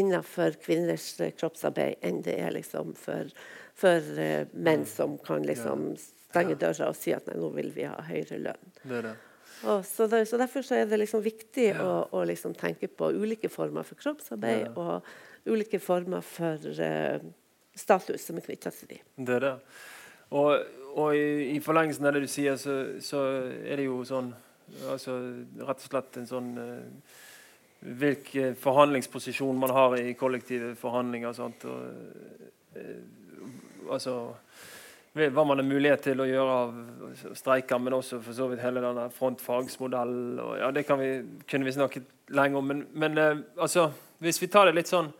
[0.00, 3.28] innenfor kvinners kroppsarbeid enn det er liksom for,
[3.76, 7.84] for uh, menn som kan liksom stenge døra og si at nei, nå vil vi
[7.90, 8.72] ha høyere lønn.
[8.86, 9.18] Det er det.
[9.60, 11.84] Så, der, så, Derfor så er det liksom viktig ja.
[11.84, 14.72] å, å liksom tenke på ulike former for kroppsarbeid ja.
[14.80, 17.20] og ulike former for uh,
[17.76, 19.02] status som er knytta til dem.
[19.26, 19.54] Det er det.
[20.30, 20.52] Og,
[20.94, 23.24] og i, i, forlengelsen av det du sier, så, så,
[23.64, 24.30] er det jo sånn
[24.92, 25.16] altså,
[25.58, 27.18] Rett og slett en sånn uh,
[27.80, 31.32] Hvilken forhandlingsposisjon man har i kollektive forhandlinger.
[31.36, 31.64] Sant?
[31.64, 34.16] Og, uh, altså
[35.12, 36.74] hva man har mulighet til å gjøre av
[37.34, 40.38] streiker, men også for så vidt hele denne frontfagsmodellen.
[40.60, 41.10] Ja, det vi,
[41.50, 42.68] kunne vi snakket lenge om.
[42.70, 43.88] Men, men eh, altså,
[44.22, 45.10] hvis vi tar det litt sånn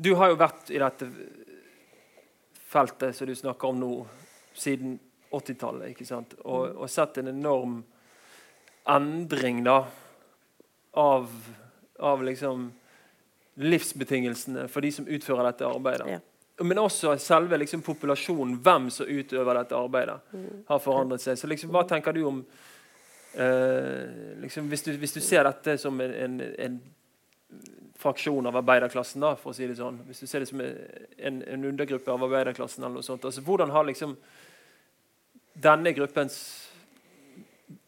[0.00, 1.08] Du har jo vært i dette
[2.70, 3.94] feltet som du snakker om nå,
[4.56, 4.98] siden
[5.30, 5.90] 80-tallet.
[5.92, 6.36] ikke sant?
[6.44, 7.82] Og, og, sett en enorm
[8.88, 9.82] endring da
[10.96, 11.28] av,
[12.00, 12.70] av liksom
[13.60, 16.08] livsbetingelsene for de som utfører dette arbeidet.
[16.16, 16.24] Ja
[16.64, 20.48] men også selve liksom, populasjonen, hvem som utøver dette arbeidet, mm.
[20.68, 21.38] har forandret seg.
[21.38, 22.40] Så liksom, Hva tenker du om
[23.34, 26.80] eh, liksom, hvis, du, hvis, du, ser dette som en, en, en,
[28.00, 31.42] fraksjon av arbeiderklassen, da, for å si det sånn Hvis du ser det som en,
[31.44, 34.16] en undergruppe av arbeiderklassen, eller noe sånt, altså, hvordan har liksom
[35.60, 36.38] denne gruppens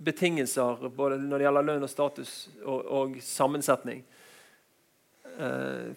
[0.02, 4.02] betingelser, både når det gjelder lønn og status og, og sammensetning,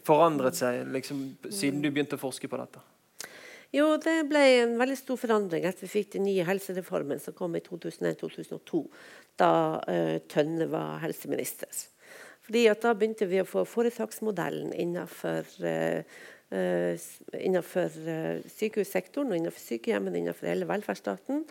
[0.07, 2.83] forandret seg liksom, siden du begynte å forske på dette?
[3.75, 7.57] Jo, det ble en veldig stor forandring etter vi fikk den nye helsereformen som kom
[7.57, 8.83] i 2001-2002,
[9.41, 11.71] da uh, Tønne var helseminister.
[12.45, 16.21] Fordi at Da begynte vi å få foretaksmodellen innenfor, uh,
[16.55, 17.99] uh, innenfor
[18.53, 21.43] sykehussektoren og innenfor sykehjemmene innenfor hele velferdsstaten.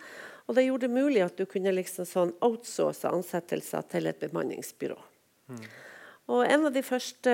[0.45, 4.97] Og det gjorde det mulig at du kunne liksom sånn outsource ansettelser til et bemanningsbyrå.
[5.51, 5.65] Mm.
[6.31, 7.31] Og en av de første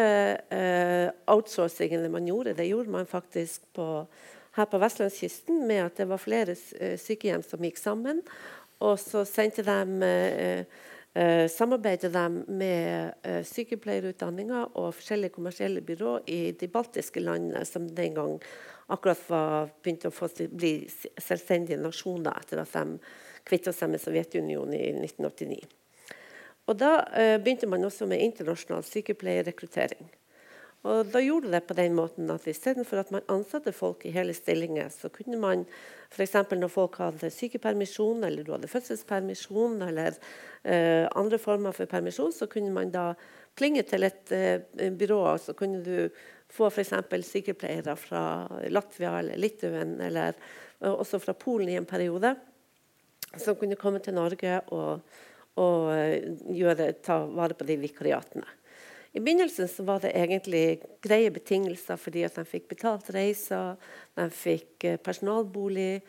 [0.51, 3.85] uh, outsourcingene man gjorde, det gjorde man faktisk på,
[4.57, 8.19] her på vestlandskysten med at det var flere uh, sykehjem som gikk sammen.
[8.83, 16.41] Og så sendte de uh, samarbeidet de med uh, sykepleierutdanninger og forskjellige kommersielle byrå i
[16.51, 18.37] de baltiske landene, som den gang
[18.91, 22.99] akkurat var begynt å få, bli selvstendige nasjoner etter at de
[23.47, 25.80] kvitta seg med Sovjetunionen i 1989.
[26.71, 30.07] Og Da eh, begynte man også med internasjonal sykepleierrekruttering.
[30.87, 34.33] Og Da gjorde det på den måten at istedenfor at man ansatte folk i hele
[34.33, 35.65] stillinger, så kunne man
[36.09, 36.33] f.eks.
[36.51, 40.17] når folk hadde sykepermisjon, eller du hadde fødselspermisjon, eller
[40.63, 43.11] eh, andre former for permisjon, så kunne man da
[43.55, 46.09] klinge til et eh, byrå, og så kunne du
[46.49, 46.95] få f.eks.
[47.29, 48.23] sykepleiere fra
[48.69, 52.33] Latvia eller Litauen, eller eh, også fra Polen i en periode,
[53.37, 55.05] som kunne komme til Norge og
[55.59, 58.47] og eh, gjøre, ta vare på de vikariatene.
[59.11, 63.75] I begynnelsen så var det egentlig greie betingelser fordi at de fikk betalt reiser,
[64.15, 65.99] de fikk eh, personalbolig,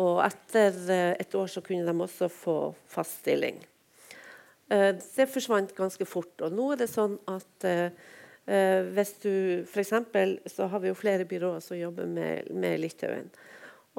[0.00, 2.58] og etter eh, et år så kunne de også få
[2.88, 3.60] fast stilling.
[4.70, 6.36] Det forsvant ganske fort.
[6.46, 7.64] Og nå er det sånn at
[8.46, 9.32] hvis du
[9.64, 9.90] F.eks.
[10.46, 13.26] så har vi jo flere byråer som jobber med, med Litauen.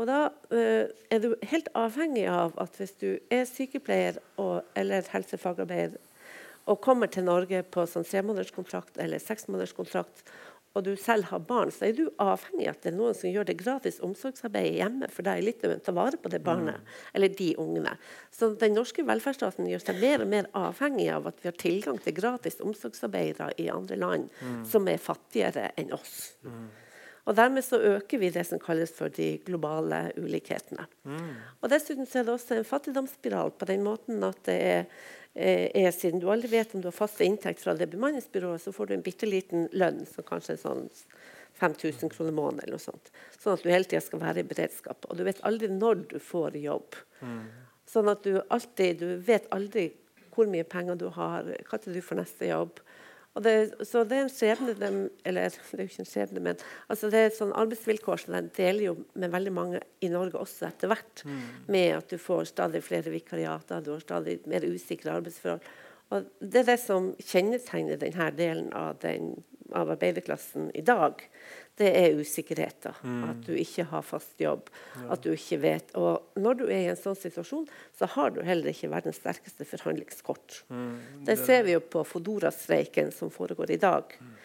[0.02, 5.06] Og da uh, er du helt avhengig av at hvis du er sykepleier og, eller
[5.14, 6.00] helsefagarbeider
[6.70, 10.22] og kommer til Norge på sånn tremånederskontrakt eller seksmånederskontrakt,
[10.72, 13.32] og du selv har barn, så er du avhengig av at det er noen som
[13.32, 15.82] gjør det gratis omsorgsarbeid hjemme for deg i Litauen.
[15.84, 16.94] Ta vare på det barnet mm.
[17.18, 17.96] eller de ungene.
[18.32, 22.00] Så den norske velferdsstaten gjør seg mer og mer avhengig av at vi har tilgang
[22.00, 24.62] til gratis omsorgsarbeidere i andre land mm.
[24.72, 26.16] som er fattigere enn oss.
[26.48, 26.70] Mm.
[27.30, 30.88] Og Dermed så øker vi det som kalles for de globale ulikhetene.
[31.06, 31.34] Mm.
[31.62, 34.86] Og Dessuten så er det også en fattigdomsspiral på den måten at det er,
[35.36, 38.74] eh, er, siden du aldri vet om du har fast inntekt fra det bemanningsbyrået, så
[38.74, 40.88] får du en bitte liten lønn, som kanskje er sånn
[41.62, 42.64] 5000 kroner måneden.
[42.64, 43.12] eller noe sånt.
[43.38, 45.06] Sånn at du hele tida skal være i beredskap.
[45.10, 46.98] Og du vet aldri når du får jobb.
[47.22, 47.44] Mm.
[47.86, 49.92] Sånn at du alltid Du vet aldri
[50.32, 52.80] hvor mye penger du har, når du får neste jobb.
[53.40, 54.88] Det, så det er en skjebne de,
[55.24, 56.58] Eller det er jo ikke en skjebne, men
[56.92, 60.42] altså det er et sånn arbeidsvilkår som de deler jo med veldig mange i Norge
[60.42, 61.24] også etter hvert.
[61.24, 61.46] Mm.
[61.72, 65.64] Med at du får stadig flere vikariater, du har stadig mer usikre arbeidsforhold.
[66.12, 69.32] Og Det er det som kjennetegner denne delen av, den,
[69.72, 71.24] av arbeiderklassen i dag
[71.82, 72.98] det er usikkerheter.
[73.04, 73.22] Mm.
[73.30, 74.70] At du ikke har fast jobb.
[74.96, 75.08] Ja.
[75.16, 75.94] At du ikke vet.
[76.00, 77.68] Og når du er i en sånn situasjon,
[77.98, 80.62] så har du heller ikke verdens sterkeste forhandlingskort.
[80.70, 80.92] Mm.
[81.22, 84.14] Det, det ser vi jo på Fodora-streiken som foregår i dag.
[84.20, 84.36] Mm.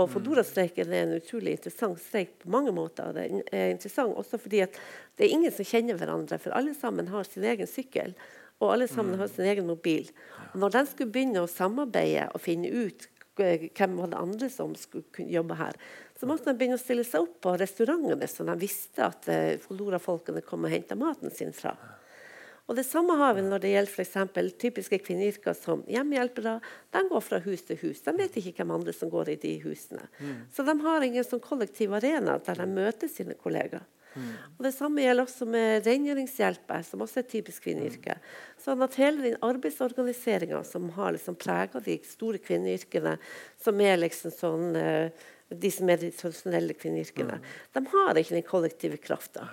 [0.00, 3.12] Og Fodora-streiken er en utrolig interessant streik på mange måter.
[3.16, 4.78] Den er interessant også fordi at
[5.18, 8.14] det er ingen som kjenner hverandre, for alle sammen har sin egen sykkel.
[8.62, 9.34] Og alle sammen har mm.
[9.34, 10.08] sin egen mobil.
[10.52, 14.74] Og når de skulle begynne å samarbeide og finne ut hvem var det andre som
[14.76, 15.76] skulle jobbe her,
[16.22, 19.56] så måtte de begynne å stille seg opp på restaurantene så de visste at eh,
[19.58, 21.72] Folora-folkene kom og henta maten sin fra.
[22.70, 26.60] Og Det samme har vi når det gjelder for typiske kvinneyrker som hjemmehjelpere.
[26.94, 28.04] De går fra hus til hus.
[28.06, 30.06] De vet ikke hvem andre som går i de husene.
[30.20, 30.46] Mm.
[30.54, 33.82] Så de har ingen sånn kollektiv arena der de møter sine kollegaer.
[34.14, 34.30] Mm.
[34.60, 38.18] Og Det samme gjelder også med rengjøringshjelper, som også er et typisk kvinneyrke.
[38.62, 43.18] Sånn at hele den arbeidsorganiseringa som har liksom prega de store kvinneyrkene,
[43.58, 47.40] som er liksom sånn uh, de som er de tradisjonelle kvinneyrkene.
[47.40, 47.50] Mm.
[47.76, 49.48] De har ikke den kollektive krafta.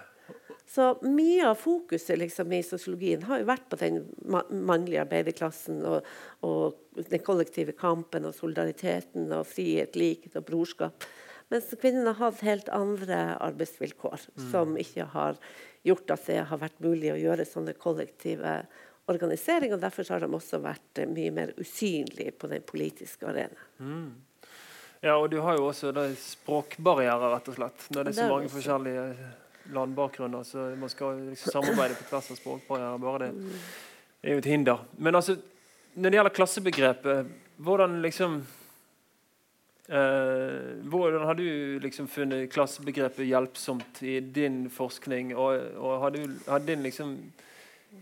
[0.70, 4.04] Så mye av fokuset liksom, i sosiologien har jo vært på den
[4.54, 6.06] mannlige arbeiderklassen og,
[6.46, 6.78] og,
[7.10, 11.08] den kollektive kampen og solidariteten og frihet, likhet og brorskap.
[11.50, 14.46] Mens kvinnene har hatt helt andre arbeidsvilkår mm.
[14.52, 15.42] som ikke har
[15.88, 18.60] gjort at det har vært mulig å gjøre sånne kollektive
[19.10, 19.74] organiseringer.
[19.74, 23.70] og Derfor har de også vært mye mer usynlige på den politiske arena.
[23.82, 24.12] Mm.
[25.02, 27.86] Ja, og du har jo også språkbarrierer, rett og slett.
[27.96, 29.06] Når det er så mange forskjellige
[29.72, 32.98] landbakgrunner, så man skal liksom samarbeide på tvers av språkbarrierer.
[33.04, 34.82] Bare det er jo et hinder.
[34.98, 35.38] Men altså,
[35.96, 37.30] når det gjelder klassebegrepet,
[37.64, 38.42] hvordan liksom
[39.88, 45.36] eh, Hvordan har du liksom funnet klassebegrepet hjelpsomt i din forskning?
[45.38, 47.16] Og, og har, du, har din liksom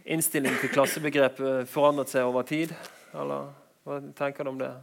[0.06, 2.74] innstilling til klassebegrepet forandret seg over tid?
[3.14, 3.54] Eller
[3.86, 4.74] hva tenker du om det?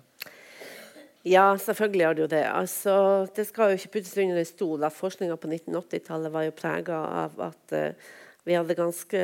[1.25, 2.43] Ja, selvfølgelig har det jo det.
[2.53, 2.95] Altså,
[3.37, 6.99] det skal jo ikke puttes under en stol at forskninga på 1980-tallet var jo prega
[7.25, 8.11] av at uh,
[8.45, 9.21] vi hadde ganske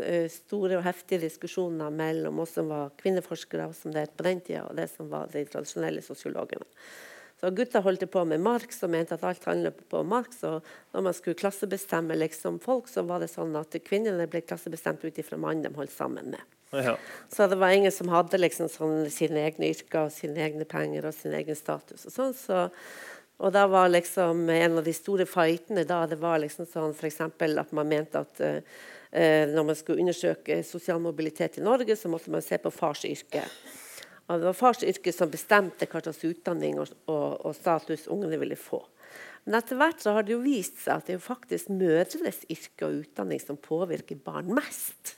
[0.00, 4.62] eh, store og heftige diskusjoner mellom oss som var kvinneforskere som det på den tida,
[4.64, 6.64] og det som var de tradisjonelle sosiologene.
[7.42, 10.44] Så Gutta holdt på med Marx og mente at alt handlet på Marx.
[10.46, 10.62] og
[10.94, 15.18] Når man skulle klassebestemme liksom, folk, så var det sånn at kvinnene ble klassebestemt ut
[15.18, 16.52] ifra mannen de holdt sammen med.
[16.70, 16.94] Ja.
[17.28, 21.10] Så det var ingen som hadde liksom sånn sine egne yrker og sine egne penger
[21.10, 22.06] og sin egen status.
[22.06, 22.68] Og sånn, så,
[23.42, 27.24] og da var liksom en av de store fightene da, det var liksom sånn f.eks.
[27.26, 28.80] at man mente at uh,
[29.50, 33.42] når man skulle undersøke sosial mobilitet i Norge, så måtte man se på fars yrke.
[34.28, 38.38] Og det var fars yrke som bestemte hva slags utdanning og, og, og status ungene
[38.40, 38.82] ville få.
[39.44, 42.86] Men etter hvert så har det jo vist seg at det er faktisk mødrenes yrke
[42.86, 45.16] og utdanning som påvirker barn mest.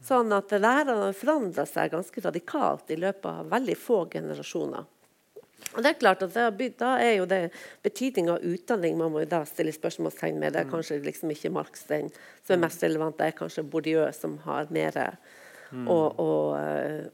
[0.00, 4.88] Sånn at det har forandra seg ganske radikalt i løpet av veldig få generasjoner.
[5.76, 6.32] Og det er klart at
[6.80, 7.50] Da er jo det
[7.84, 10.54] betydning av utdanning man må jo da stille spørsmålstegn med.
[10.54, 10.72] Det er mm.
[10.72, 12.08] kanskje liksom ikke Marx den
[12.46, 14.96] som er mest relevant, det er kanskje Bourdieu som har mer
[15.72, 15.88] mm.
[15.88, 16.28] å, å,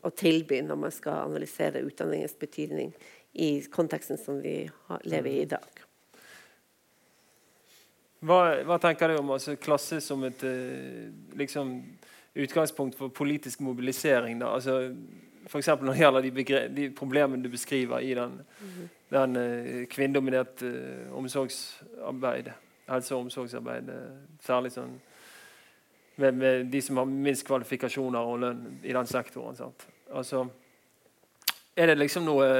[0.02, 2.92] å, tilby når man skal analysere utdanningens betydning
[3.32, 4.58] i konteksten som vi
[5.04, 5.82] lever i i dag.
[8.26, 11.76] Hva, hva tenker du om altså, klasse som et eh, liksom
[12.36, 14.40] utgangspunkt for politisk mobilisering.
[14.40, 14.46] Da.
[14.46, 14.92] Altså,
[15.46, 15.68] F.eks.
[15.68, 16.44] når det gjelder de,
[16.76, 18.88] de, problemene du beskriver i den, mm.
[19.10, 22.52] den uh, kvinnedominerte uh, omsorgsarbeidet,
[22.88, 23.88] helse- og omsorgsarbeid.
[23.88, 24.96] Uh, særlig sånn
[26.16, 29.56] med, med, de som har minst kvalifikasjoner og lønn i den sektoren.
[29.58, 29.86] Sant?
[30.12, 30.46] Altså,
[31.76, 32.50] er det liksom noe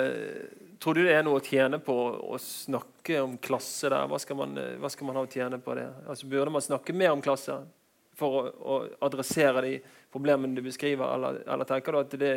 [0.76, 4.04] Tror du det er noe å tjene på å snakke om klasse der?
[4.11, 5.86] Hva skal man, hva skal man ha å tjene på det?
[6.04, 7.57] Altså, burde man snakke mer om klasse?
[8.16, 8.76] for å, å,
[9.07, 9.74] adressere de
[10.12, 12.34] problemene du beskriver, eller, eller tenker du at det,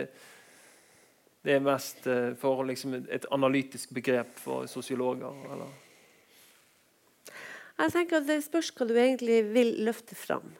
[1.45, 5.37] det er mest uh, for liksom, et analytisk begrep for sosiologer?
[7.79, 10.51] Jeg tenker at Det spørs hva du egentlig vil løfte fram.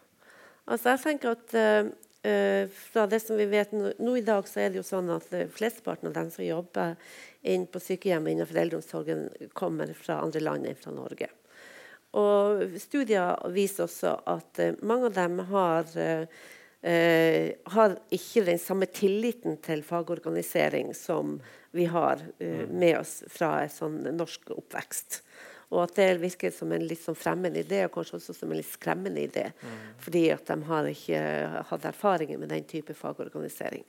[0.70, 1.90] Altså, jeg tenker at uh,
[2.30, 5.10] uh, fra det som vi vet nå, nå, i dag, så er det jo sånn
[5.16, 6.96] at flesteparten av dem som jobber
[7.50, 11.32] inn på sykehjem innenfor eldreomsorgen, kommer fra andre land enn fra Norge.
[12.18, 16.46] Og Studier viser også at uh, mange av dem har, uh,
[17.76, 21.38] har, ikke den samme tilliten til fagorganisering som
[21.78, 25.22] vi har uh, med oss fra en sånn norsk oppvekst.
[25.70, 28.58] Og at det virker som en litt sånn fremmed idé, og kanskje også som en
[28.58, 29.46] litt skremmende idé.
[29.62, 29.76] Mm.
[30.02, 31.22] Fordi at de har ikke
[31.70, 33.86] hatt erfaringer med den type fagorganisering.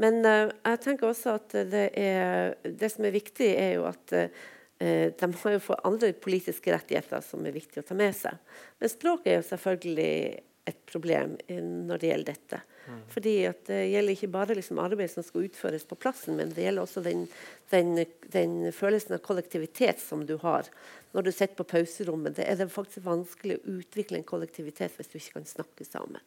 [0.00, 4.14] Men uh, jeg tenker også at det, er, det, som er viktig, er jo at
[4.14, 4.46] uh,
[4.82, 8.38] de har jo fått andre politiske rettigheter som er viktig å ta med seg.
[8.78, 10.14] Men språket er jo selvfølgelig
[10.64, 12.60] et problem når det gjelder dette.
[12.86, 13.00] Mm.
[13.10, 13.34] Fordi
[13.66, 17.02] Det gjelder ikke bare liksom arbeid som skal utføres på plassen, men det gjelder også
[17.02, 17.26] den,
[17.70, 20.68] den, den, følelsen av kollektivitet som du har
[21.12, 22.36] når du sitter på pauserommet.
[22.36, 26.22] Det er det faktisk vanskelig å utvikle en kollektivitet hvis du ikke kan snakke sammen.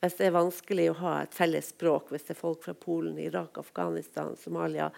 [0.00, 3.16] Hvis det er vanskelig å ha et felles språk, hvis det er folk fra Polen,
[3.20, 4.90] Irak, Afghanistan, Somalia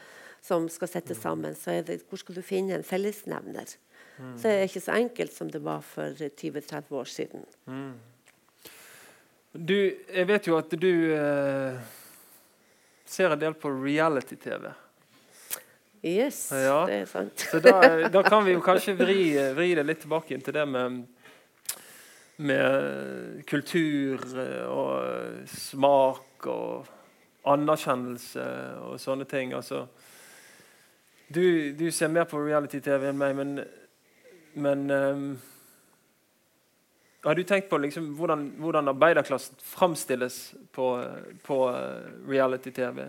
[0.42, 1.20] som skal sette mm.
[1.20, 3.74] sammen, så er det, hvor skal du finne en fellesnevner?
[4.18, 4.34] Mm.
[4.38, 7.44] Så det er ikke så enkelt som det var for 20-30 år siden.
[7.70, 7.92] Mm.
[9.58, 9.74] Du,
[10.14, 11.78] jeg vet jo at du eh,
[13.08, 14.68] ser en del på reality-TV.
[16.06, 16.84] Yes, ja.
[16.86, 17.42] det er sant.
[17.50, 21.00] Så da, da, kan vi jo kanskje vri, vri, det litt tilbake til det med,
[22.46, 26.94] med kultur eh, og smak og
[27.50, 28.48] anerkjennelse
[28.86, 29.58] og sånne ting.
[29.58, 29.88] Altså,
[31.26, 33.56] du, du ser mer på reality-TV enn meg, men,
[34.54, 35.30] men um,
[37.24, 40.36] har du tenkt på liksom, hvordan, hvordan, arbeiderklassen framstilles
[40.72, 40.90] på,
[41.42, 43.08] på eh, reality-TV?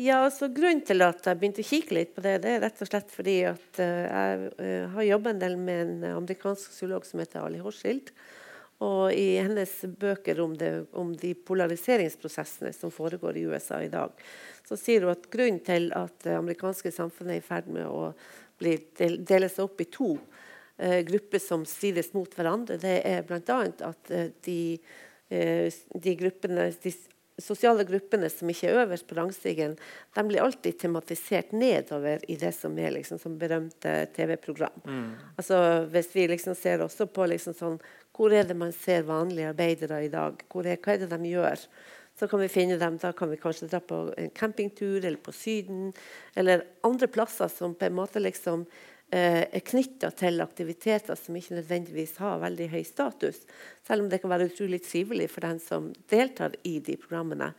[0.00, 2.78] Ja, altså Grunnen til at jeg begynte å kikke litt på det, det er rett
[2.80, 7.04] og slett fordi at uh, jeg uh, har jobbet en del med en amerikansk zoolog
[7.04, 8.14] som heter Ali Horshild.
[8.80, 14.14] Og i hennes bøker om, det, om, de polariseringsprosessene som foregår i USA i dag,
[14.64, 18.14] så sier hun at grunnen til at det amerikanske samfunnet er i ferd med å
[18.60, 20.49] bli del, dele seg opp i to, eh,
[21.02, 23.60] grupper som strides mot hverandre, det er bl.a.
[23.90, 24.60] at eh, de,
[25.28, 26.92] eh, de, gruppene, de
[27.40, 29.76] sosiale gruppene som ikke er øverst på rangstigen,
[30.16, 34.82] de blir alltid tematisert nedover i det som er liksom, som berømte TV-program.
[34.84, 35.06] Mm.
[35.36, 35.60] Altså,
[35.92, 37.80] hvis vi liksom ser også på liksom sånn,
[38.16, 41.66] hvor er det man ser vanlige arbeidere i dag, er, hva er det de gjør?
[42.18, 45.32] Så kan vi finne dem, Da kan vi kanskje dra på en campingtur eller på
[45.32, 45.92] Syden
[46.36, 51.56] eller andre plasser som på en måte liksom Eh, er knytta til aktiviteter som ikke
[51.58, 53.40] nødvendigvis har veldig høy status.
[53.86, 57.50] Selv om det kan være utrolig trivelig for den som deltar i de programmene.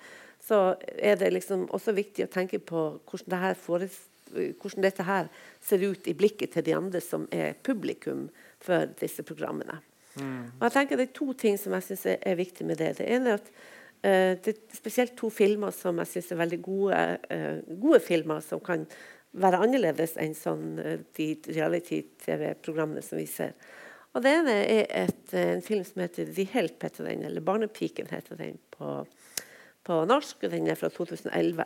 [0.41, 3.99] Så er det liksom også viktig å tenke på hvordan, det fores,
[4.31, 5.29] hvordan dette her
[5.61, 8.29] ser ut i blikket til de andre som er publikum
[8.61, 9.77] for disse programmene.
[10.15, 10.49] Mm.
[10.57, 12.97] Og jeg tenker Det er to ting som jeg syns er, er viktig med det.
[12.97, 16.61] Det ene er at uh, det er spesielt to filmer som jeg syns er veldig
[16.65, 18.87] gode, uh, gode filmer, som kan
[19.31, 23.55] være annerledes enn sånn, eh, de reality-TV-programmene som vi ser.
[24.11, 27.41] Og Det ene er et, eh, en film som heter 'The Help', heter den, eller
[27.41, 29.07] 'Barnepiken' heter den på,
[29.85, 30.41] på norsk.
[30.41, 31.65] Den er fra 2011.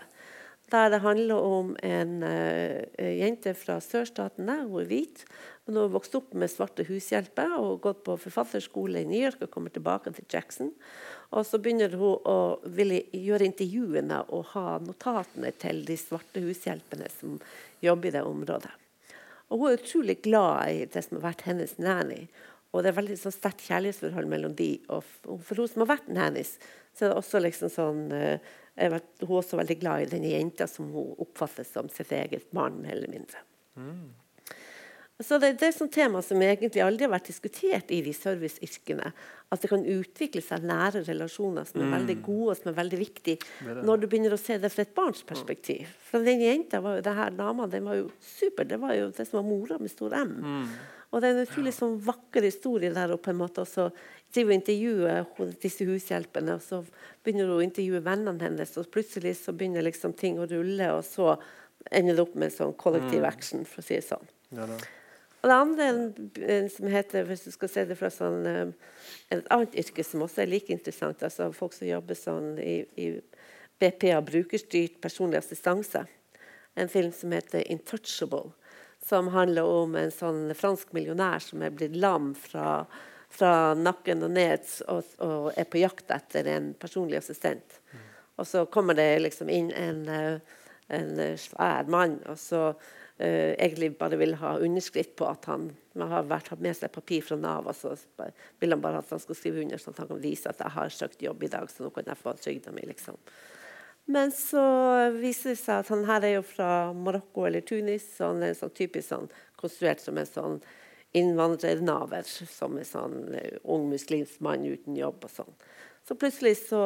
[0.71, 4.63] Der det handler om en uh, jente fra sørstatene.
[4.65, 5.25] Hun er hvit.
[5.67, 9.51] Hun har vokst opp med svarte hushjelper og gått på forfatterskole i New York og
[9.51, 10.71] kommer tilbake til Jackson.
[11.35, 17.37] Og så begynner hun å gjøre intervjuene og ha notatene til de svarte hushjelpene som
[17.83, 18.71] jobber i det området.
[19.51, 22.23] Og hun er utrolig glad i det som har vært hennes nanny.
[22.71, 24.71] Og det er veldig sånn sterkt kjærlighetsforhold mellom de.
[24.91, 25.03] Og
[25.43, 26.55] for hun som har vært nannies,
[26.95, 30.67] så er det også liksom sånn vet, Hun er også veldig glad i denne jenta
[30.67, 33.43] som hun oppfatter som sitt eget barn, eller mindre.
[33.75, 34.11] Mm.
[35.23, 39.11] Så det, det, er et tema som egentlig aldri har vært diskutert i de serviceyrkene.
[39.53, 41.93] At det kan utvikle seg nære relasjoner som er mm.
[41.95, 44.91] veldig gode og som er veldig viktige når du begynner å se det fra et
[44.97, 45.93] barns perspektiv.
[46.09, 48.67] For den jenta, var jo, det her dama, den var jo super.
[48.67, 50.35] Det var jo det som var mora med stor M.
[50.41, 50.67] Mm.
[51.15, 53.87] Og det er en utrolig sånn vakker historie der og på en måte også
[54.35, 56.81] driver intervjuer disse hushjelpene, og så
[57.23, 61.05] begynner hun å intervjue vennene hennes, og plutselig så begynner liksom ting å rulle, og
[61.07, 61.37] så
[61.87, 63.29] ender det opp med sånn kollektiv mm.
[63.29, 64.27] action, for å si det sånn.
[64.57, 64.67] Ja,
[65.45, 65.87] og det andre
[66.49, 68.95] en, som heter, hvis du skal se det fra sånn, eh,
[69.29, 73.11] et annet yrke som også er like interessant, altså folk som jobber sånn i, i
[73.77, 76.01] BPA, brukerstyrt personlig assistanse.
[76.73, 78.55] En film som heter 'Intouchable',
[79.05, 82.87] som handler om en sånn fransk millionær som er blitt lam fra,
[83.29, 87.81] fra nakken og ned og, og, er på jakt etter en personlig assistent.
[87.93, 88.05] Mm.
[88.41, 90.39] Og så kommer det liksom inn en, eh,
[90.89, 92.71] en svær mann, og så
[93.21, 97.23] uh, egentlig bare vil ha underskrift på at han, har vært, hatt med seg papir
[97.25, 97.67] fra Nav.
[97.71, 97.95] Og så
[98.61, 100.75] vil han bare at han skal skrive under, sånn at han kan vise at jeg
[100.77, 101.69] har søkt jobb i dag.
[101.71, 103.19] så nå kan jeg få trygda mi, liksom.
[104.05, 104.63] Men så
[105.15, 108.05] viser det seg at han her er jo fra Marokko eller Tunis.
[108.17, 110.59] så Han er sånn typisk sånn, konstruert som en sånn
[111.17, 112.27] innvandrernaver.
[112.27, 115.57] Som en sånn uh, ung muslimsk mann uten jobb og sånn.
[116.05, 116.81] Så plutselig så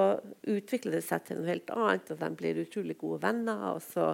[0.48, 3.66] utvikler det seg til noe helt annet, og de blir utrolig gode venner.
[3.74, 4.14] og så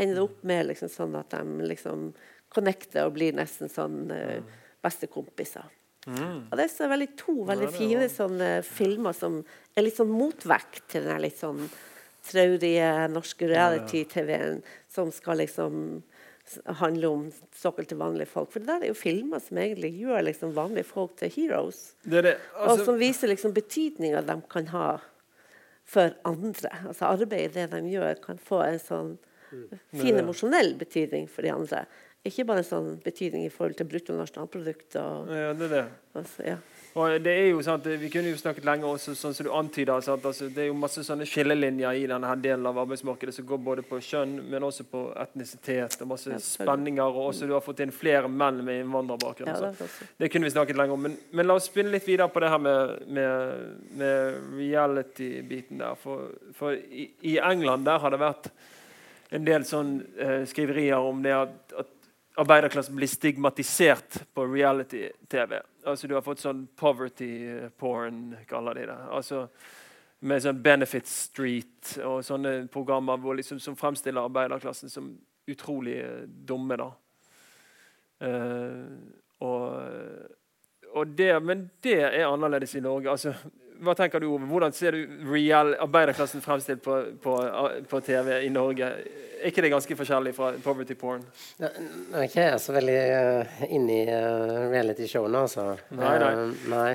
[0.00, 2.10] ender opp med liksom sånn at de liksom
[2.52, 4.40] connecter og blir nesten sånn uh,
[4.84, 5.68] bestekompiser.
[6.06, 6.48] Mm.
[6.50, 9.38] Og det er veldig to veldig fine sånne filmer som
[9.76, 11.62] er litt sånn motvekt til den litt sånn
[12.26, 16.02] traurige norske reality-TV-en som skal liksom
[16.80, 17.22] handle om
[17.54, 18.50] såkalte vanlige folk.
[18.52, 21.92] For det der er jo filmer som egentlig gjør liksom vanlige folk til heroes.
[22.02, 22.36] Det det.
[22.58, 24.86] Altså, og som viser liksom betydninga de kan ha
[25.86, 26.70] for andre.
[26.88, 29.12] Altså Arbeidet det de gjør, kan få en sånn
[30.00, 31.84] fin emosjonell betydning for de andre.
[32.22, 34.94] Ikke bare sånn betydning i forhold til bruttonasjonalprodukt.
[35.00, 35.86] Og, ja, det er det.
[36.20, 36.60] Altså, ja.
[36.92, 39.94] Og det er jo sant, Vi kunne jo snakket lenger også, sånn som du antyder.
[39.96, 43.84] Altså, det er jo masse sånne skillelinjer i denne delen av arbeidsmarkedet som går både
[43.88, 45.96] på kjønn, men også på etnisitet.
[46.04, 47.02] og Masse spenninger.
[47.06, 49.48] Og også du har fått inn flere menn med innvandrerbakgrunn.
[49.48, 49.88] Ja, det,
[50.20, 51.08] det, kunne vi snakket lenger om.
[51.08, 53.64] Men, men, la oss spinne litt videre på det her med, med,
[53.96, 55.96] med reality-biten der.
[56.02, 56.28] For,
[56.58, 58.52] for i, i, England der har det vært
[59.32, 61.92] en del sånn eh, skriverier om det at, at
[62.42, 65.60] arbeiderklassen blir stigmatisert på reality-TV.
[65.84, 67.32] Altså Du har fått sånn poverty
[67.80, 68.98] porn, kaller de det.
[69.12, 69.46] Altså
[70.22, 75.08] Med sånn Benefit Street og sånne programmer hvor liksom, som fremstiller arbeiderklassen som
[75.50, 76.76] utrolig uh, dumme.
[76.78, 76.90] da.
[78.22, 78.86] Uh,
[79.42, 79.64] og,
[80.94, 83.10] og det, men det er annerledes i Norge.
[83.10, 83.34] altså
[83.82, 87.36] hva tenker du om, Hvordan ser du real arbeiderklassen fremstilt på, på,
[87.90, 88.90] på, TV i Norge?
[89.42, 91.24] Er ikke det ganske forskjellig fra poverty porn?
[91.58, 91.70] Nå
[92.20, 95.66] er ikke jeg så veldig uh, inne i uh, reality-showene, altså.
[95.98, 96.30] Nei, nei.
[96.38, 96.92] Uh, nei.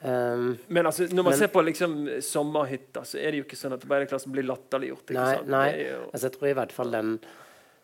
[0.00, 3.58] Um, men altså, når man men, ser på liksom, sommerhytter, så er det jo ikke
[3.58, 5.12] sånn at arbeiderklassen blir latterliggjort.
[5.18, 5.68] Nei, nei.
[6.06, 7.16] Altså, jeg tror i hvert fall den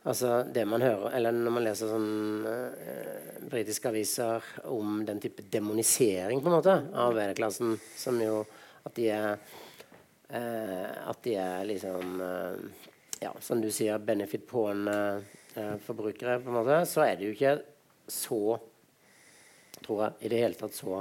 [0.06, 5.44] Altså det man hører, eller Når man leser sånn uh, britiske aviser om den type
[5.50, 8.42] demonisering på en måte av arbeiderklassen, som jo
[8.86, 12.84] at de er uh, At de er liksom uh,
[13.18, 14.84] Ja, som du sier, benefit på en
[15.86, 17.54] forbrukere, på en måte, så er det jo ikke
[18.12, 18.58] så
[19.80, 20.98] Tror jeg i det hele tatt så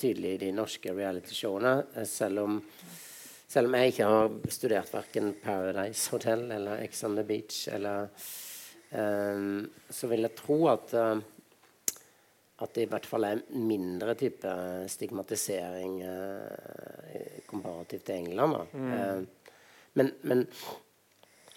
[0.00, 2.54] tydelig i de norske realityshowene, selv om
[3.46, 8.08] selv om jeg ikke har studert verken Paradise Hotel eller Ex on the Beach, eller,
[8.90, 11.20] um, så vil jeg tro at, uh,
[12.64, 14.56] at det i hvert fall er mindre type
[14.90, 18.58] stigmatisering uh, komparativt til England.
[18.72, 18.90] Mm.
[18.90, 19.54] Uh,
[19.96, 20.44] men, men,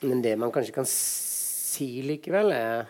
[0.03, 2.85] men, det man kanskje kan si likevel, er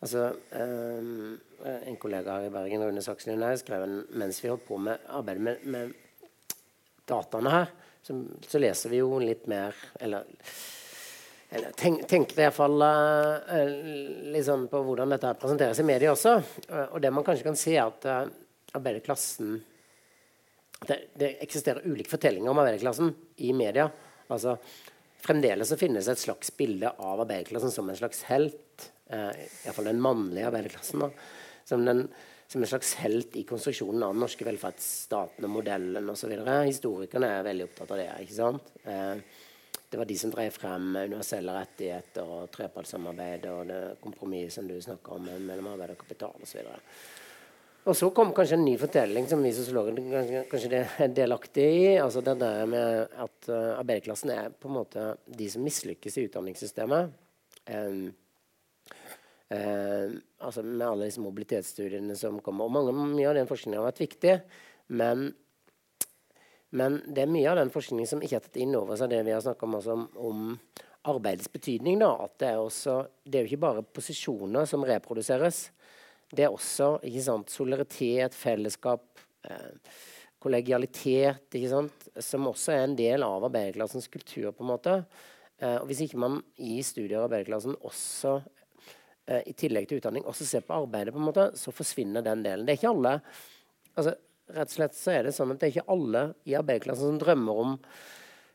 [0.00, 4.78] altså, um, En kollega her i Bergen, Rune Saksen skrev en, mens vi holdt på
[4.80, 5.90] med arbeidet med, med
[7.04, 10.24] dataene her så, så, leser vi jo litt mer Eller,
[11.50, 16.36] eller tenk, tenker iallfall uh, liksom litt sånn på hvordan dette presenteres i media også.
[16.70, 18.22] Uh, og det man kanskje kan si, er at uh,
[18.78, 19.58] arbeiderklassen
[20.86, 23.12] det, det, eksisterer ulike fortellinger om arbeiderklassen
[23.44, 23.90] i media.
[24.32, 24.56] Altså,
[25.20, 28.86] Fremdeles så finnes et slags bilde av arbeiderklassen som en slags helt.
[29.12, 29.34] Uh,
[29.66, 31.02] Iallfall den mannlige arbeiderklassen.
[31.02, 31.10] Da,
[31.68, 32.06] som den
[32.50, 36.32] som en slags helt i konstruksjonen av den norske velferdsstaten og modellen osv.
[36.66, 38.08] Historikerne er veldig opptatt av det.
[38.24, 38.72] ikke sant?
[38.82, 39.20] Eh,
[39.90, 44.76] det var de som drev frem universelle rettigheter og trepartssamarbeid og det kompromisset som du
[44.82, 46.66] snakker om mellom arbeid og kapital osv.
[47.90, 51.84] Og så kom kanskje en ny fortelling som vi sosiologer kanskje er delaktig i.
[51.98, 56.26] altså det der med At uh, arbeiderklassen er på en måte de som mislykkes i
[56.28, 57.14] utdanningssystemet.
[57.70, 58.10] Um,
[59.50, 62.68] Eh, altså med alle disse mobilitetsstudiene som kommer.
[62.68, 64.34] Og mange, mye av den forskningen har vært viktig.
[64.94, 65.30] Men,
[66.70, 69.24] men, det er mye av den forskningen som ikke har tatt inn over seg det
[69.26, 70.52] vi har snakka om, altså, om,
[71.10, 71.98] arbeidets betydning.
[72.02, 72.12] Da.
[72.28, 75.64] At det er, også, det er jo ikke bare posisjoner som reproduseres.
[76.30, 79.98] Det er også ikke sant, solidaritet, fellesskap, eh,
[80.40, 81.56] kollegialitet,
[82.22, 84.52] som også er en del av arbeiderklassens kultur.
[84.52, 84.96] på en måte.
[85.58, 88.38] Eh, og Hvis ikke man i studier av arbeiderklassen også
[89.30, 92.44] eh, i tillegg til utdanning også ser på arbeidet, på en måte, så forsvinner den
[92.46, 92.66] delen.
[92.66, 93.16] Det er ikke alle
[93.94, 94.14] altså,
[94.54, 97.20] rett og slett så er det sånn at det er ikke alle i arbeiderklassen som
[97.20, 97.76] drømmer om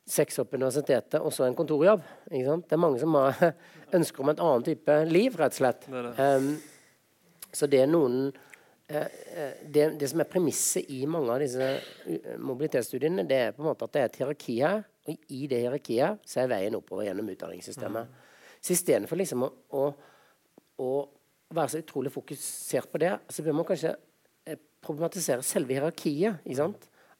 [0.05, 2.03] seks opp universitetet og så en kontorjobb.
[2.29, 2.65] Ikke sant?
[2.69, 3.53] Det er mange som har
[3.97, 5.87] ønsker om et annet type liv, rett og slett.
[5.89, 6.15] Det det.
[6.19, 9.07] Um, så det er noen uh,
[9.63, 11.71] det, det, som er premisset i mange av disse
[12.37, 14.83] mobilitetsstudiene, det er på en måte at det er et hierarki her.
[15.05, 18.09] Og i det hierarkiet så er veien oppover gjennom utdanningssystemet.
[18.09, 18.59] Mm.
[18.65, 19.87] Så istedenfor liksom å, å
[20.81, 20.91] å
[21.55, 23.93] være så utrolig fokusert på det, så bør man kanskje
[24.47, 26.45] eh, problematisere selve hierarkiet.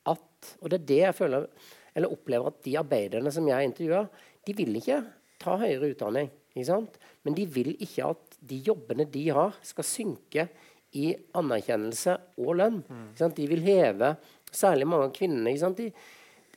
[0.06, 1.48] At, og det er det jeg føler,
[1.96, 4.10] eller opplever at de arbeiderne som jeg intervjuer,
[4.46, 5.00] de vil ikke
[5.42, 6.32] ta høyere utdanning.
[6.56, 10.48] Men de vil ikke at de jobbene de har, skal synke
[10.96, 12.80] i anerkjennelse og lønn.
[12.88, 13.08] Mm.
[13.36, 14.16] De vil heve
[14.56, 15.52] Særlig mange av kvinnene.
[15.76, 15.90] De,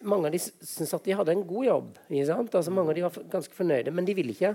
[0.06, 1.96] mange av de syns at de hadde en god jobb.
[2.14, 4.52] Altså, mange av de var ganske fornøyde, men de vil ikke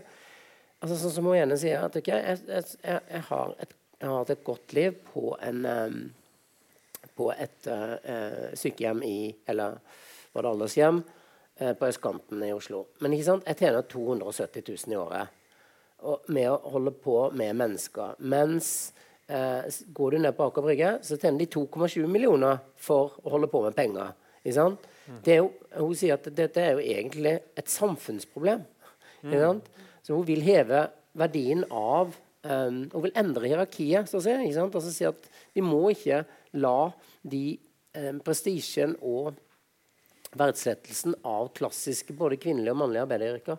[0.84, 4.20] altså, sånn som hun ene sier at okay, jeg, jeg, jeg, har et, jeg har
[4.20, 6.00] hatt et godt liv på en um,
[7.16, 9.78] på et uh, sykehjem i Eller
[10.34, 12.88] var det aldershjem uh, på østkanten i Oslo.
[13.04, 13.48] Men ikke sant?
[13.48, 15.40] jeg tjener 270 000 i året
[16.04, 18.18] og, med å holde på med mennesker.
[18.34, 18.72] Mens
[19.30, 19.62] uh,
[19.94, 23.62] går du ned på Aker Brygge, så tjener de 2,7 millioner for å holde på
[23.68, 24.18] med penger.
[24.42, 24.90] Ikke sant?
[25.28, 28.64] Jo, hun sier at dette er jo egentlig et samfunnsproblem.
[29.24, 29.62] Mm.
[30.04, 30.88] Så hun vil heve
[31.18, 32.12] verdien av
[32.44, 34.10] um, Hun vil endre hierarkiet.
[34.10, 36.24] så å si, Altså si at Vi må ikke
[36.60, 36.92] la
[37.22, 37.46] de
[37.98, 39.34] um, prestisjen og
[40.34, 43.58] verdsettelsen av klassiske både kvinnelige og mannlige arbeideryrker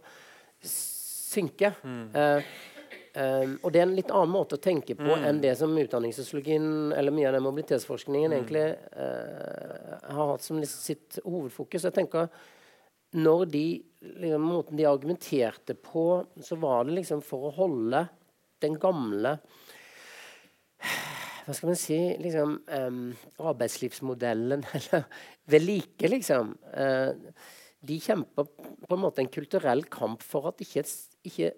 [0.65, 1.71] synke.
[1.87, 2.07] Mm.
[2.15, 2.71] Uh,
[3.15, 5.25] Um, og det er en litt annen måte å tenke på mm.
[5.29, 6.65] enn det som utdanningssosiologien
[6.97, 8.35] eller mye av den mobilitetsforskningen mm.
[8.35, 8.65] egentlig
[8.99, 11.85] uh, har hatt som liksom sitt hovedfokus.
[11.87, 12.27] Jeg tenker
[13.15, 13.67] når de,
[14.05, 18.05] liksom, Måten de argumenterte på, så var det liksom for å holde
[18.65, 19.39] den gamle
[21.45, 23.03] hva skal man si liksom, um,
[23.45, 25.05] Arbeidslivsmodellen eller
[25.51, 26.55] ved like, liksom.
[26.73, 27.13] Uh,
[27.85, 30.87] de kjemper på en måte en kulturell kamp for at ikke,
[31.29, 31.51] ikke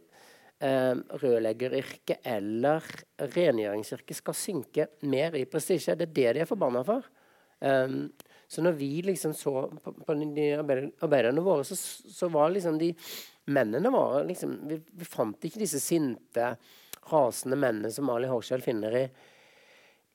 [0.64, 2.86] uh, rørleggeryrket eller
[3.22, 5.94] rengjøringsyrket skal synke mer i prestisje.
[5.94, 7.06] Det er det de er forbanna for.
[7.62, 8.08] Um,
[8.48, 12.92] så når vi liksom så på, på de arbeiderne våre, så, så, var liksom de
[13.50, 16.52] mennene våre liksom, vi, vi, fant ikke disse sinte,
[17.10, 19.04] rasende mennene som Ali Horshall finner i,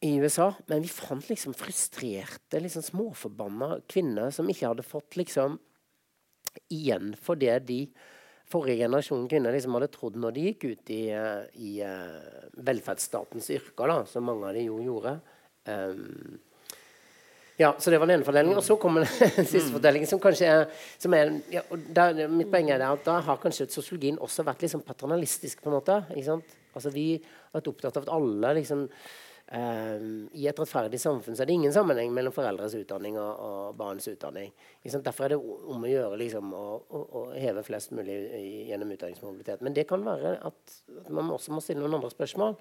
[0.07, 0.49] i USA.
[0.67, 5.59] Men vi fant liksom frustrerte, liksom småforbanna kvinner som ikke hadde fått liksom
[6.71, 7.85] igjen for det de
[8.51, 13.47] forrige generasjon kvinner liksom hadde trodd når de gikk ut i, eh, i uh, velferdsstatens
[13.55, 15.15] yrker, da, som mange av de jo gjorde.
[15.69, 16.39] Um,
[17.61, 18.57] ja, så det var den ene fordelingen.
[18.57, 19.73] Og så kommer den siste mm.
[19.75, 23.69] fordelingen, som kanskje er, som er ja, der, Mitt poeng er at da har kanskje
[23.71, 25.61] sosiologien også vært liksom paternalistisk.
[25.61, 26.01] på en måte?
[26.11, 30.05] Altså Vi har vært opptatt av at alle liksom eh,
[30.39, 34.07] I et rettferdig samfunn så er det ingen sammenheng mellom foreldres utdanning og, og barns
[34.09, 34.53] utdanning.
[34.81, 38.17] Derfor er det om å gjøre liksom, å, å, å, heve flest mulig
[38.71, 39.61] gjennom utdanningsmobilitet.
[39.61, 40.79] Men det kan være at
[41.11, 42.57] man også må stille noen andre spørsmål.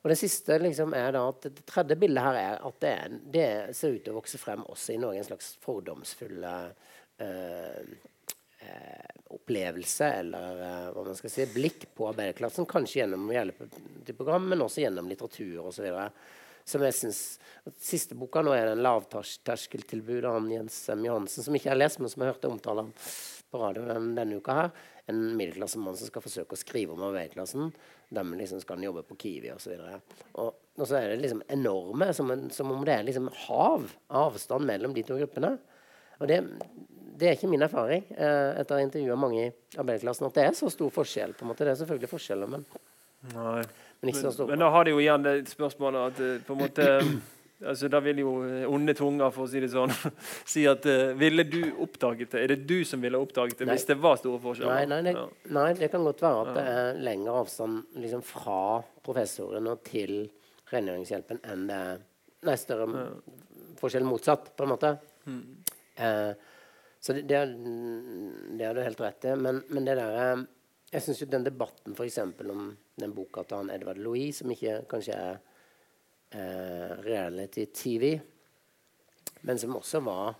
[0.00, 3.16] Og Det siste liksom, er da at det tredje bildet her er at det, er,
[3.34, 6.52] det ser ut til å vokse frem også i noen slags fordomsfulle
[7.20, 7.82] uh,
[8.64, 12.68] uh, opplevelse eller uh, hva man skal si, blikk på arbeiderklassen.
[12.70, 15.90] Kanskje gjennom å hjelpe til program, men også gjennom litteratur osv.
[16.70, 17.20] Som jeg synes,
[17.76, 21.02] Siste boka nå er den lavterskeltilbudet av Jens M.
[21.04, 22.86] Johansen, som ikke har lest, men som jeg hørte omtale
[23.50, 24.54] på radio denne, denne uka.
[24.56, 24.70] her,
[25.10, 27.72] En middelklassemann som skal forsøke å skrive om arbeiderklassen.
[28.14, 29.74] Dem liksom skal han jobbe på Kiwi osv.
[29.74, 33.26] Og, og, og så er det liksom enorme, som, en, som om det er liksom
[33.48, 33.90] hav
[34.22, 35.56] avstand mellom de to gruppene.
[36.20, 36.38] Og det,
[37.18, 40.46] det er ikke min erfaring eh, etter å ha intervjua mange i arbeiderklassen at det
[40.46, 41.34] er så stor forskjell.
[41.34, 41.66] på en måte.
[41.66, 42.66] Det er selvfølgelig forskjeller, men,
[43.34, 43.66] men,
[44.00, 46.88] men, men da har de jo igjen det spørsmålet at eh, på en måte
[47.70, 49.92] altså Da vil jo eh, onde tunger for å si det sånn,
[50.54, 52.44] si at uh, ville du oppdaget det?
[52.44, 53.76] Er det du som ville oppdaget det nei.
[53.76, 54.86] hvis det var store forskjeller?
[54.88, 58.62] Nei, nei, det, nei, det kan godt være at det er lengre avstand liksom, fra
[59.04, 60.22] professoren og til
[60.72, 62.06] rengjøringshjelpen enn det er
[62.40, 63.00] Nei, større ja.
[63.76, 64.94] forskjell motsatt, på en måte.
[65.28, 65.40] Mm.
[66.00, 66.32] Uh,
[67.00, 67.40] så det, det,
[68.56, 69.34] det har du helt rett i.
[69.36, 70.42] Men, men det der eh,
[70.90, 72.18] Jeg syns jo den debatten f.eks.
[72.18, 72.64] om
[72.98, 75.36] den boka til han Edvard Louis, som ikke kanskje er
[76.34, 78.06] eh, reality-TV,
[79.46, 80.34] men som også var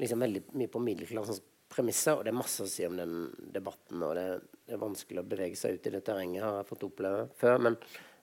[0.00, 2.16] liksom veldig mye på middelklassens premisser.
[2.16, 4.26] Og det er masse å si om den debatten, og det,
[4.64, 7.60] det, er vanskelig å bevege seg ut i det terrenget, har jeg fått oppleve før.
[7.68, 7.78] Men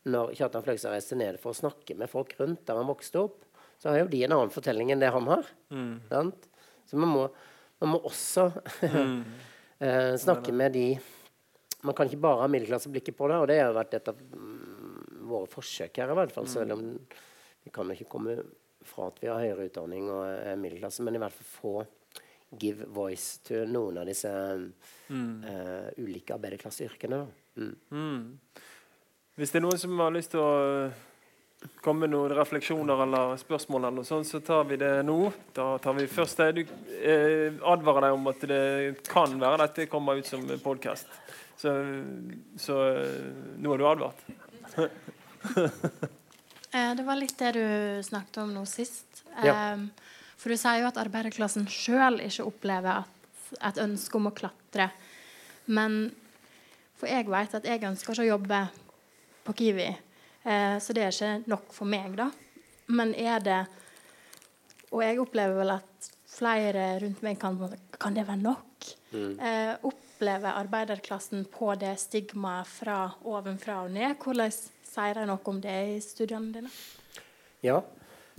[0.09, 3.45] når Kjartan Fløgstad reiste ned for å snakke med folk rundt der han vokste opp,
[3.77, 5.47] så har jo de en annen fortelling enn det han har.
[5.69, 6.31] Mm.
[6.89, 7.27] Så man må
[7.83, 8.47] man må også
[8.79, 9.17] mm.
[9.83, 10.87] eh, snakke med de
[11.83, 15.23] Man kan ikke bare ha middelklasseblikket på det, og det har vært et av mm,
[15.27, 16.13] våre forsøk her.
[16.13, 16.85] i hvert fall, Selv om
[17.63, 18.37] vi kan ikke komme
[18.83, 21.75] fra at vi har høyere utdanning og er middelklasse, men i hvert fall få
[22.59, 25.31] give voice til noen av disse mm.
[25.43, 27.23] uh, ulike arbeiderklasseyrkene.
[27.57, 27.73] Mm.
[27.89, 28.61] Mm.
[29.39, 30.91] Hvis det er noen som har lyst til å
[31.81, 35.17] komme med noen refleksjoner eller spørsmål, eller sånt, så tar vi det nå.
[35.55, 36.49] Da tar vi først det.
[36.57, 36.61] Du
[36.99, 38.65] eh, advarer deg om at det
[39.07, 41.09] kan være dette kommer ut som podkast.
[41.59, 41.71] Så,
[42.59, 43.31] så eh,
[43.61, 44.27] nå er du advart.
[46.73, 47.65] Eh, det var litt det du
[48.01, 49.19] snakket om nå sist.
[49.45, 49.75] Ja.
[50.41, 54.87] For du sier jo at arbeiderklassen sjøl ikke opplever at, et ønske om å klatre.
[55.69, 56.07] Men
[56.97, 58.63] for jeg vet at jeg ønsker ikke å jobbe
[59.45, 59.87] på Kiwi.
[60.43, 62.29] Eh, så det er ikke nok for meg, da.
[62.91, 63.61] Men er det
[64.91, 67.55] Og jeg opplever vel at flere rundt meg kan
[67.95, 68.89] Kan det være nok?
[69.13, 69.39] Mm.
[69.39, 74.15] Eh, opp, opplever arbeiderklassen på det stigmaet fra ovenfra og ned?
[74.21, 76.69] Hvordan sier de noe om det i studiene dine?
[77.65, 77.79] Ja.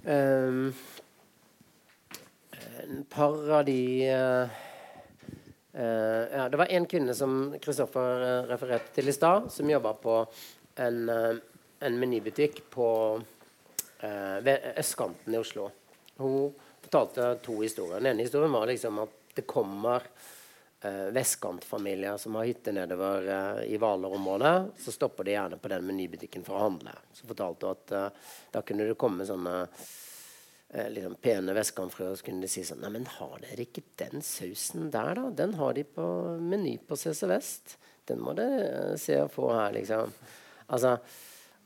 [0.04, 0.70] Um,
[2.84, 3.78] et par av de
[4.12, 4.54] uh,
[5.74, 9.94] uh, ja, Det var en kvinne som Kristoffer uh, refererte til i stad, som jobba
[9.98, 10.18] på
[10.84, 12.88] en, en menybutikk på
[14.44, 15.68] ved østkanten i Oslo.
[16.18, 16.50] Hun
[16.82, 18.02] fortalte to historier.
[18.02, 20.02] Den ene historien var liksom at det kommer
[20.84, 25.86] eh, vestkantfamilier som har hytte nedover eh, i Hvaler-området, så stopper de gjerne på den
[25.88, 26.94] menybutikken for å handle.
[27.12, 32.28] Så fortalte hun at eh, da kunne det komme sånne eh, liksom pene vestkantfrøer, så
[32.28, 35.28] kunne de si sånn Nei, men har dere ikke den sausen der, da?
[35.44, 36.08] Den har de på
[36.40, 37.76] Meny på CC Vest.
[38.08, 40.12] Den må dere eh, se og få her, liksom.
[40.74, 40.98] Altså,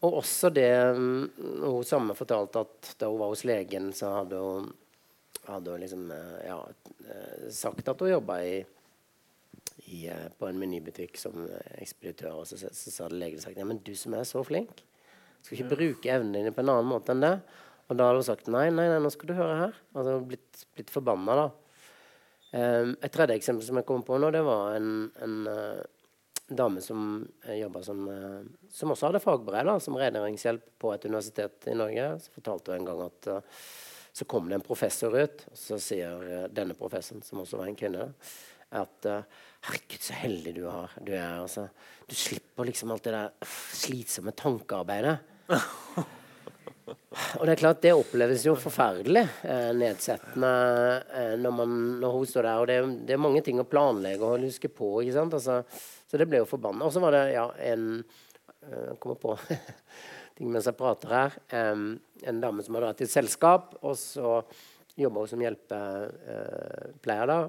[0.03, 4.39] og også det um, Hun samme fortalte at da hun var hos legen, så hadde
[4.43, 4.69] hun
[5.49, 6.69] hadde hun liksom eh, ja,
[7.09, 8.65] eh, sagt at hun jobba i,
[9.89, 11.47] i, eh, på en menybutikk som
[11.79, 12.43] ekspeditør.
[12.43, 14.85] Og så, så, så sa legen sagt ja, men du som er så flink,
[15.43, 17.37] skal ikke bruke evnene dine på en annen måte enn det.
[17.89, 19.79] Og da hadde hun sagt nei, nei, nei, nå skal du høre her.
[19.97, 21.47] Altså blitt, blitt forbanna, da.
[22.49, 25.83] Um, et tredje eksempel som jeg kom på nå, det var en, en uh,
[26.49, 28.39] dame som jobba som uh,
[28.73, 32.11] Som også hadde fagbrev da, som rengjøringshjelp på et universitet i Norge.
[32.25, 33.67] Så fortalte hun en gang at uh,
[34.19, 37.77] så kom det en professor ut, og så sier denne professoren, som også var en
[37.79, 38.09] kvinne,
[38.75, 39.07] at
[39.69, 41.43] Herregud, så heldig du, har, du er.
[41.43, 41.67] Altså.
[42.09, 45.19] Du slipper liksom alt det der slitsomme tankearbeidet.
[47.37, 50.53] Og det er klart, det oppleves jo forferdelig eh, nedsettende
[51.13, 52.63] eh, når, man, når, hun står der.
[52.63, 52.79] Og det,
[53.11, 54.95] det, er mange ting å planlegge og huske på.
[55.03, 55.37] ikke sant?
[55.37, 55.61] Altså,
[56.09, 56.89] så det ble jo forbanna.
[56.89, 57.85] Og så var det ja, en
[58.69, 59.37] Jeg Kommer på
[60.39, 61.39] ting mens jeg prater her.
[61.53, 61.91] Um,
[62.25, 64.41] en dame som hadde vært i et selskap, og så
[64.99, 67.41] jobba hun som hjelpepleier da.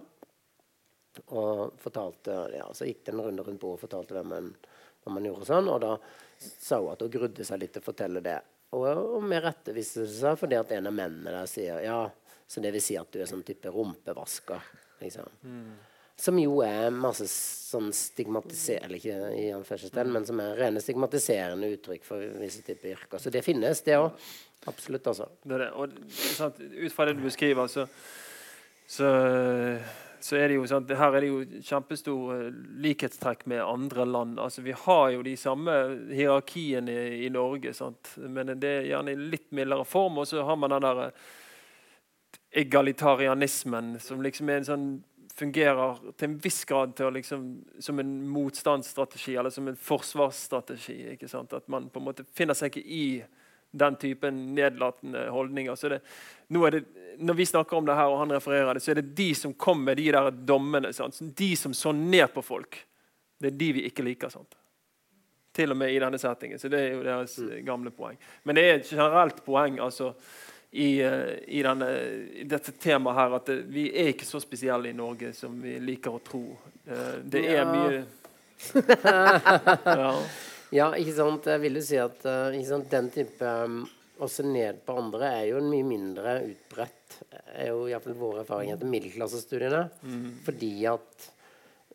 [1.27, 4.53] Og fortalte, ja, så gikk det en runde rundt bordet og fortalte hvem man,
[5.03, 5.49] hva man gjorde.
[5.49, 5.95] sånn, Og da
[6.39, 8.39] sa hun at hun grudde seg litt til å fortelle det.
[8.77, 8.85] Og,
[9.17, 12.03] og med rette viste det seg fordi at en av mennene der sier ja,
[12.49, 14.67] så det vil si at du er sånn type rumpevasker.
[15.01, 15.39] liksom.
[15.45, 15.71] Mm.
[16.19, 22.03] Som jo er masse sånn stigmatiserende ikke i anførselstegn, men som er rene stigmatiserende uttrykk
[22.03, 23.21] for visse typer yrker.
[23.21, 24.17] Så det finnes, det òg.
[24.67, 25.29] Absolutt, altså.
[25.45, 25.69] Det det.
[25.79, 25.93] Og,
[26.35, 27.85] sant, ut fra det du beskriver, så,
[28.89, 29.13] så,
[30.23, 34.39] så er det jo sånn Her er det jo kjempestor eh, likhetstrekk med andre land.
[34.39, 35.75] Altså, vi har jo de samme
[36.11, 38.15] hierarkiene i, i Norge, sant?
[38.17, 40.21] men det er gjerne i litt mildere form.
[40.21, 41.29] Og så har man den der eh,
[42.63, 44.89] egalitarianismen, som liksom er en sånn
[45.39, 47.43] fungerer til en viss grad til å liksom,
[47.79, 50.97] som en motstandsstrategi eller som en forsvarsstrategi.
[51.13, 51.53] ikke sant?
[51.55, 53.05] At man på en måte finner seg ikke i
[53.71, 55.75] den typen nedlatende holdninger.
[55.75, 55.99] Så det,
[56.47, 56.83] det,
[57.17, 59.53] når vi snakker om det her, og han refererer det, så er det de som
[59.53, 60.93] kom med de der dommene.
[60.93, 61.19] Sant?
[61.19, 62.81] De som så ned på folk.
[63.39, 64.29] Det er de vi ikke liker.
[64.29, 64.57] sant?
[65.55, 66.59] Til og med i denne settingen.
[66.59, 67.57] Så det er jo deres mm.
[67.65, 68.17] gamle poeng.
[68.43, 69.79] Men det er et generelt poeng.
[69.79, 70.13] altså
[70.71, 71.87] i, eh, i, denne,
[72.35, 75.79] i, dette temaet her at det, vi er ikke så spesielle i Norge som vi
[75.81, 76.43] liker å tro.
[76.85, 77.67] Eh, det er ja.
[77.73, 78.05] mye
[80.03, 80.11] ja.
[80.75, 80.91] Ja.
[80.95, 81.49] ikke sant.
[81.49, 83.81] Jeg vil jo si at uh, sant, den type um,
[84.19, 87.19] å se ned på andre er jo en mye mindre utbredt
[87.55, 89.83] er jo iallfall vår erfaring etter middelklassestudiene.
[90.03, 90.25] Mm.
[90.45, 91.29] Fordi at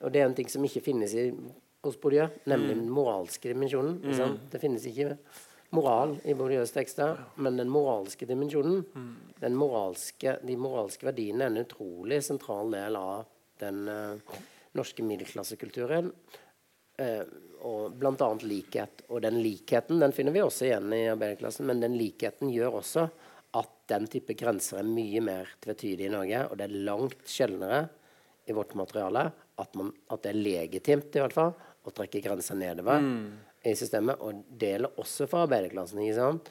[0.04, 1.28] Og det er en ting som ikke finnes i,
[1.84, 2.80] hos Bourdieu, nemlig mm.
[2.82, 4.00] den moralske dimensjonen.
[4.02, 4.34] Mm.
[4.52, 5.14] Det finnes ikke
[5.74, 9.14] moral i Bourdieu's tekster, men den moralske dimensjonen, mm.
[9.40, 13.24] den moralske, de moralske verdiene, er en utrolig sentral del av
[13.62, 14.36] den uh,
[14.76, 16.10] norske middelklassekulturen.
[17.00, 17.24] Uh,
[17.64, 18.26] og bl.a.
[18.44, 19.06] likhet.
[19.08, 23.06] Og den likheten den finner vi også igjen i arbeiderklassen, men den likheten gjør også
[23.56, 27.86] at den type grenser er mye mer tvetydig i Norge, og det er langt sjeldnere
[28.44, 32.58] i vårt materiale at, man, at det er legitimt i hvert fall å trekke grenser
[32.60, 33.00] nedover.
[33.00, 36.02] Mm i systemet, og det gjelder også for arbeiderklassen.
[36.04, 36.50] ikke sant?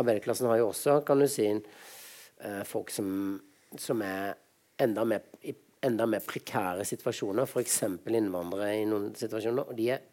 [0.00, 3.40] Arbeiderklassen har jo også kan du si, eh, folk som,
[3.78, 4.34] som er
[4.80, 5.54] enda mer, i
[5.86, 7.82] enda mer prekære situasjoner, f.eks.
[8.10, 9.70] innvandrere i noen situasjoner.
[9.70, 10.06] Og de er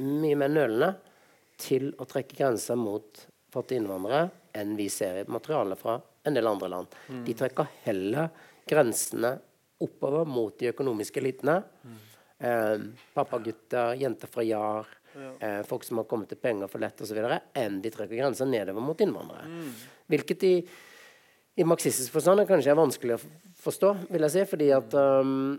[0.00, 0.94] mye mer nølende
[1.60, 6.48] til å trekke grenser mot fattige innvandrere enn vi ser i materialet fra en del
[6.48, 6.94] andre land.
[7.08, 7.24] Mm.
[7.26, 8.30] De trekker heller
[8.68, 9.34] grensene
[9.80, 11.60] oppover mot de økonomiske elitene.
[11.84, 11.98] Mm.
[12.40, 12.74] Eh,
[13.16, 14.88] pappagutter, jenter fra JAR,
[15.38, 17.20] eh, folk som har kommet til penger for lett osv.,
[17.54, 19.48] enn de trekker grenser nedover mot innvandrere.
[19.48, 19.72] Mm.
[20.12, 20.54] Hvilket i,
[21.60, 23.22] i marxistisk forstand kanskje er vanskelig å
[23.60, 25.58] forstå, vil jeg si, fordi at um,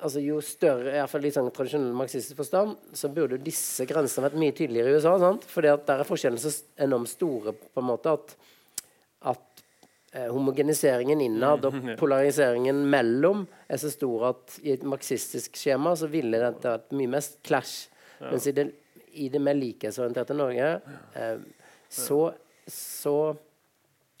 [0.00, 4.28] altså Jo større, i hvert fall i sånn tradisjonell marxistisk forstand, så burde disse grensene
[4.28, 5.16] vært mye tydeligere i USA.
[5.20, 5.46] Sant?
[5.48, 8.34] Fordi at der er forskjellene så enormt store på en måte at,
[9.32, 9.62] at
[10.14, 16.10] eh, homogeniseringen innad og polariseringen mellom er så stor at i et marxistisk skjema så
[16.12, 17.90] ville dette vært mye mest clash.
[18.20, 18.30] Ja.
[18.32, 18.70] Mens i det,
[19.20, 20.74] i det mer likhetsorienterte Norge
[21.18, 21.36] eh,
[21.90, 22.22] så,
[22.70, 23.16] så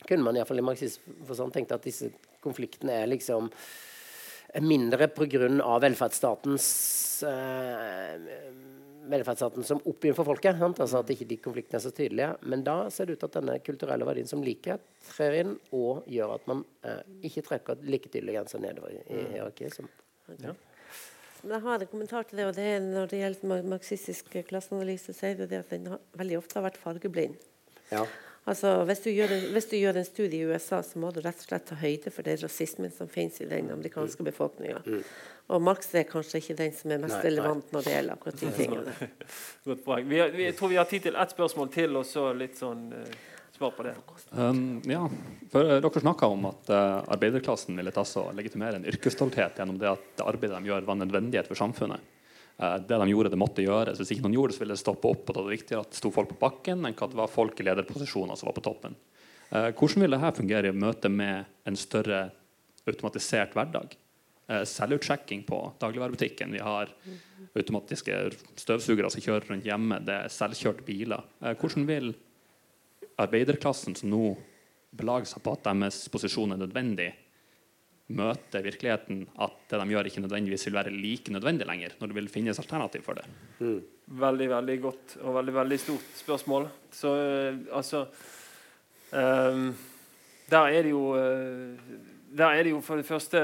[0.08, 2.10] kunne man iallfall i marxistisk forstand tenkt at disse
[2.44, 3.50] konfliktene er liksom
[4.66, 5.48] mindre pga.
[5.80, 6.66] velferdsstatens
[7.28, 8.14] eh,
[9.10, 10.58] velferdsstaten som oppgir for folket.
[10.58, 10.80] Sant?
[10.82, 12.30] Altså At ikke de konfliktene er så tydelige.
[12.42, 16.08] Men da ser det ut til at denne kulturelle verdien som likhet trer inn og
[16.10, 19.76] gjør at man eh, ikke trekker like tydelige grenser nedover i, i hierarkiet.
[19.76, 19.90] Som,
[20.40, 20.54] Ja.
[21.40, 25.30] Jeg har en kommentar til det, og det er når det gjelder marxistisk klasseanalyse, så
[25.30, 27.38] er det det at den har, veldig ofte har vært fargeblind.
[27.88, 28.02] Ja.
[28.48, 31.42] Altså, hvis, du en, hvis, du gjør en, studie i USA, så må du rett
[31.42, 34.80] og slett ta høyde for den rasismen som finnes i den amerikanske befolkninga.
[34.86, 35.02] Mm.
[35.50, 37.74] Og Marx er kanskje ikke den som er mest nei, relevant nei.
[37.74, 39.10] når det gjelder akkurat de tingene.
[39.68, 40.08] Godt poeng.
[40.08, 42.56] Vi, har, vi, jeg tror vi har tid til ett spørsmål til, og så litt
[42.58, 43.18] sånn uh,
[43.58, 43.94] svar på det.
[44.32, 45.02] Um, ja,
[45.52, 49.78] for uh, Dere snakka om at uh, arbeiderklassen ville ta så legitimere en yrkesstolthet gjennom
[49.82, 52.08] det at det arbeidet de gjør, var en nødvendighet for samfunnet.
[52.60, 54.00] Eh, det de gjorde, det måtte gjøres.
[54.00, 55.24] Hvis ikke noen gjorde det, så ville det stoppe opp.
[55.28, 57.60] og da var viktigere at det sto folk på bakken enn at det var folk
[57.60, 58.96] i lederposisjoner som var på toppen.
[59.50, 62.20] Eh, hvordan vil dette fungere i møte med en større
[62.86, 63.96] automatisert hverdag?
[64.50, 66.52] Eh, selvutsjekking på dagligvarebutikken.
[66.52, 66.92] Vi har
[67.56, 68.18] automatiske
[68.60, 70.02] støvsugere som kjører rundt hjemme.
[70.04, 71.24] Det er selvkjørte biler.
[71.40, 72.12] Hvordan vil
[73.20, 74.34] arbeiderklassen som nå
[74.96, 77.12] belager seg på at deres posisjon er nødvendig,
[78.16, 82.16] møter virkeligheten at det de gjør, ikke nødvendigvis vil være like nødvendig lenger, når det
[82.18, 83.26] vil finnes alternativ for det?
[83.60, 83.80] Mm.
[84.20, 86.68] Veldig veldig godt og veldig veldig stort spørsmål.
[86.90, 88.04] Så uh, altså
[89.12, 89.68] um,
[90.50, 91.78] Der er det jo uh,
[92.30, 93.38] Der er det jo for det første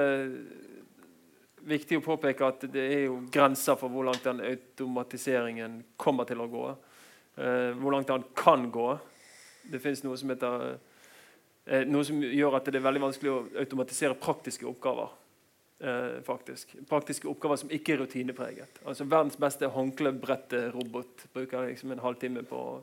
[1.67, 6.43] viktig å påpeke at det er jo grenser for hvor langt den automatiseringen kommer til
[6.43, 6.67] å gå.
[7.39, 8.91] Uh, hvor langt den kan gå.
[9.71, 10.95] Det fins noe som heter Eh,
[11.67, 15.11] noe som gjør at det er veldig vanskelig å automatisere praktiske oppgaver.
[15.79, 16.77] Eh, faktisk.
[16.89, 18.79] Praktiske oppgaver som ikke er rutinepreget.
[18.89, 22.79] Altså Verdens beste håndklebretterobot bruker liksom en halvtime på å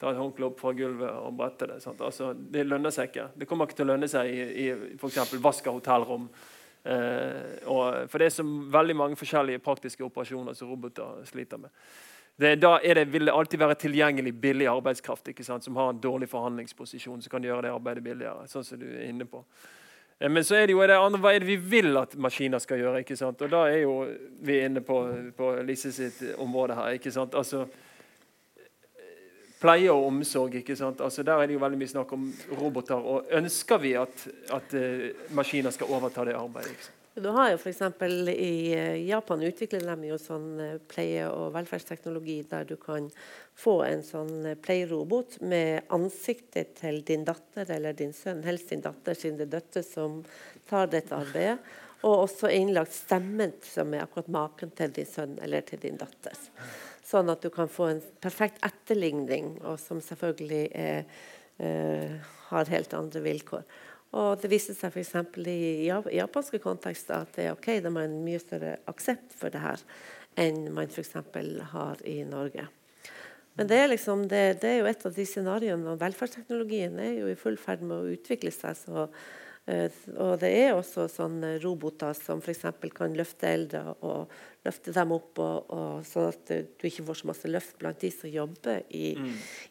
[0.00, 1.82] ta et håndkle opp fra gulvet og brette det.
[1.92, 3.26] Altså, det lønner seg ikke.
[3.36, 5.36] Det kommer ikke til å lønne seg i, i f.eks.
[5.44, 6.24] vask av hotellrom.
[6.84, 8.48] Eh, og, for det er så
[8.78, 11.76] veldig mange forskjellige praktiske operasjoner som roboter sliter med.
[12.36, 17.22] Det, da det, vil det alltid være tilgjengelig billig arbeidskraft som har en dårlig forhandlingsposisjon,
[17.22, 18.48] som kan gjøre det arbeidet billigere.
[18.48, 19.44] sånn som du er inne på.
[20.18, 22.58] Eh, men så er det jo det andre, hva er det vi vil at maskiner
[22.58, 23.04] skal gjøre?
[23.04, 23.42] ikke sant?
[23.42, 23.94] Og Da er jo
[24.40, 24.98] vi inne på,
[25.36, 26.98] på Lise sitt område her.
[26.98, 27.34] ikke sant?
[27.34, 27.66] Altså,
[29.60, 30.54] Pleie og omsorg.
[30.54, 31.00] ikke sant?
[31.00, 32.26] Altså, der er det jo veldig mye snakk om
[32.58, 32.98] roboter.
[32.98, 36.74] og Ønsker vi at, at uh, maskiner skal overta det arbeidet?
[36.74, 37.03] ikke sant?
[37.14, 37.80] Du har jo f.eks.
[38.34, 43.06] I eh, Japan utvikler de jo sånn eh, pleie- og velferdsteknologi der du kan
[43.54, 48.82] få en sånn pleierobot pleiерobot med ansiktet til din datter eller din sønn, helst din
[48.82, 50.18] datter siden det er døtre som
[50.66, 51.60] tar dette arbeidet.
[52.02, 56.34] Og også innlagt stemmen som er akkurat maken til din sønn eller til din datter.
[57.06, 61.06] Sånn at du kan få en perfekt etterligning, og som selvfølgelig er,
[61.62, 62.18] er,
[62.50, 63.62] har helt andre vilkår.
[64.14, 65.14] Og det viste seg f.eks.
[65.50, 69.62] i japanske kontekster at det er ok, de har en mye større aksept for det
[69.64, 69.82] her
[70.38, 71.14] enn man f.eks.
[71.72, 72.68] har i Norge.
[73.54, 77.12] Men det er, liksom, det, det er jo et av de scenarioene, og velferdsteknologien er
[77.20, 78.78] jo i full ferd med å utvikle seg.
[78.78, 79.08] så
[79.64, 79.88] Uh,
[80.20, 82.66] og det er også sånne roboter som f.eks.
[82.92, 84.32] kan løfte eldre og
[84.66, 88.10] løfte dem opp, og, og, sånn at du ikke får så masse løft blant de
[88.12, 89.30] som jobber i, mm.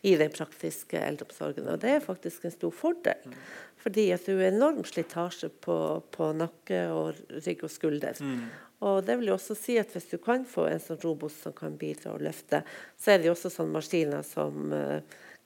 [0.10, 1.70] i den praktiske eldreomsorgen.
[1.70, 3.22] Og det er faktisk en stor fordel.
[3.30, 3.38] Mm.
[3.84, 5.78] Fordi at det er enorm slitasje på,
[6.14, 8.20] på, nakke og rygg og skulder.
[8.24, 8.46] Mm.
[8.84, 11.56] Og det vil jo også si at Hvis du kan få en sånn robot som
[11.56, 12.64] kan bidra og løfte,
[13.00, 15.00] så er det jo også sånne maskiner som uh,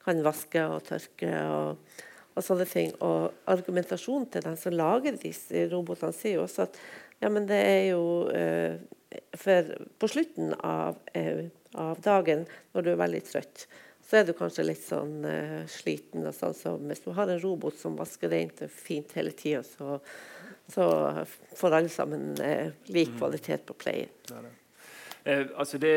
[0.05, 1.33] kan vaske og tørke.
[1.33, 2.05] og,
[2.37, 2.93] og sånne ting.
[3.01, 6.79] Og argumentasjonen til den som lager disse robotene, sier jo også at
[7.17, 8.77] ja, men det er jo uh,
[9.39, 11.45] For på slutten av, uh,
[11.79, 13.65] av dagen, når du er veldig trøtt,
[14.07, 16.23] så er du kanskje litt sånn uh, sliten.
[16.27, 19.63] og sånn, så Hvis du har en robot som vasker rent og fint hele tida,
[19.67, 19.97] så,
[20.71, 20.85] så,
[21.59, 23.17] får alle sammen uh, lik mm.
[23.19, 24.13] kvalitet på pleien.
[24.31, 24.39] Ja,
[25.25, 25.93] eh, altså det,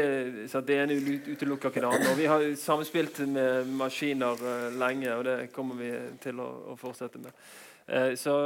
[0.67, 2.17] det ene utelukker ikke det andre.
[2.19, 5.93] Vi har samspilt med maskiner uh, lenge, og det kommer vi
[6.23, 7.47] til å, å fortsette med.
[7.87, 8.41] Eh, så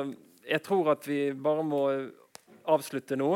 [0.45, 1.87] jeg tror at vi bare må
[2.69, 3.33] avslutte nå.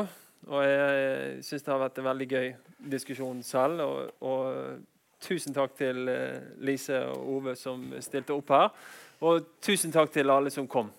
[0.49, 2.47] Og jeg syns det har vært en veldig gøy
[2.93, 3.81] diskusjon selv.
[3.81, 8.69] og, og Tusen takk til eh, Lise og Ove som stilte opp her.
[9.27, 10.91] Og tusen takk til alle som kom.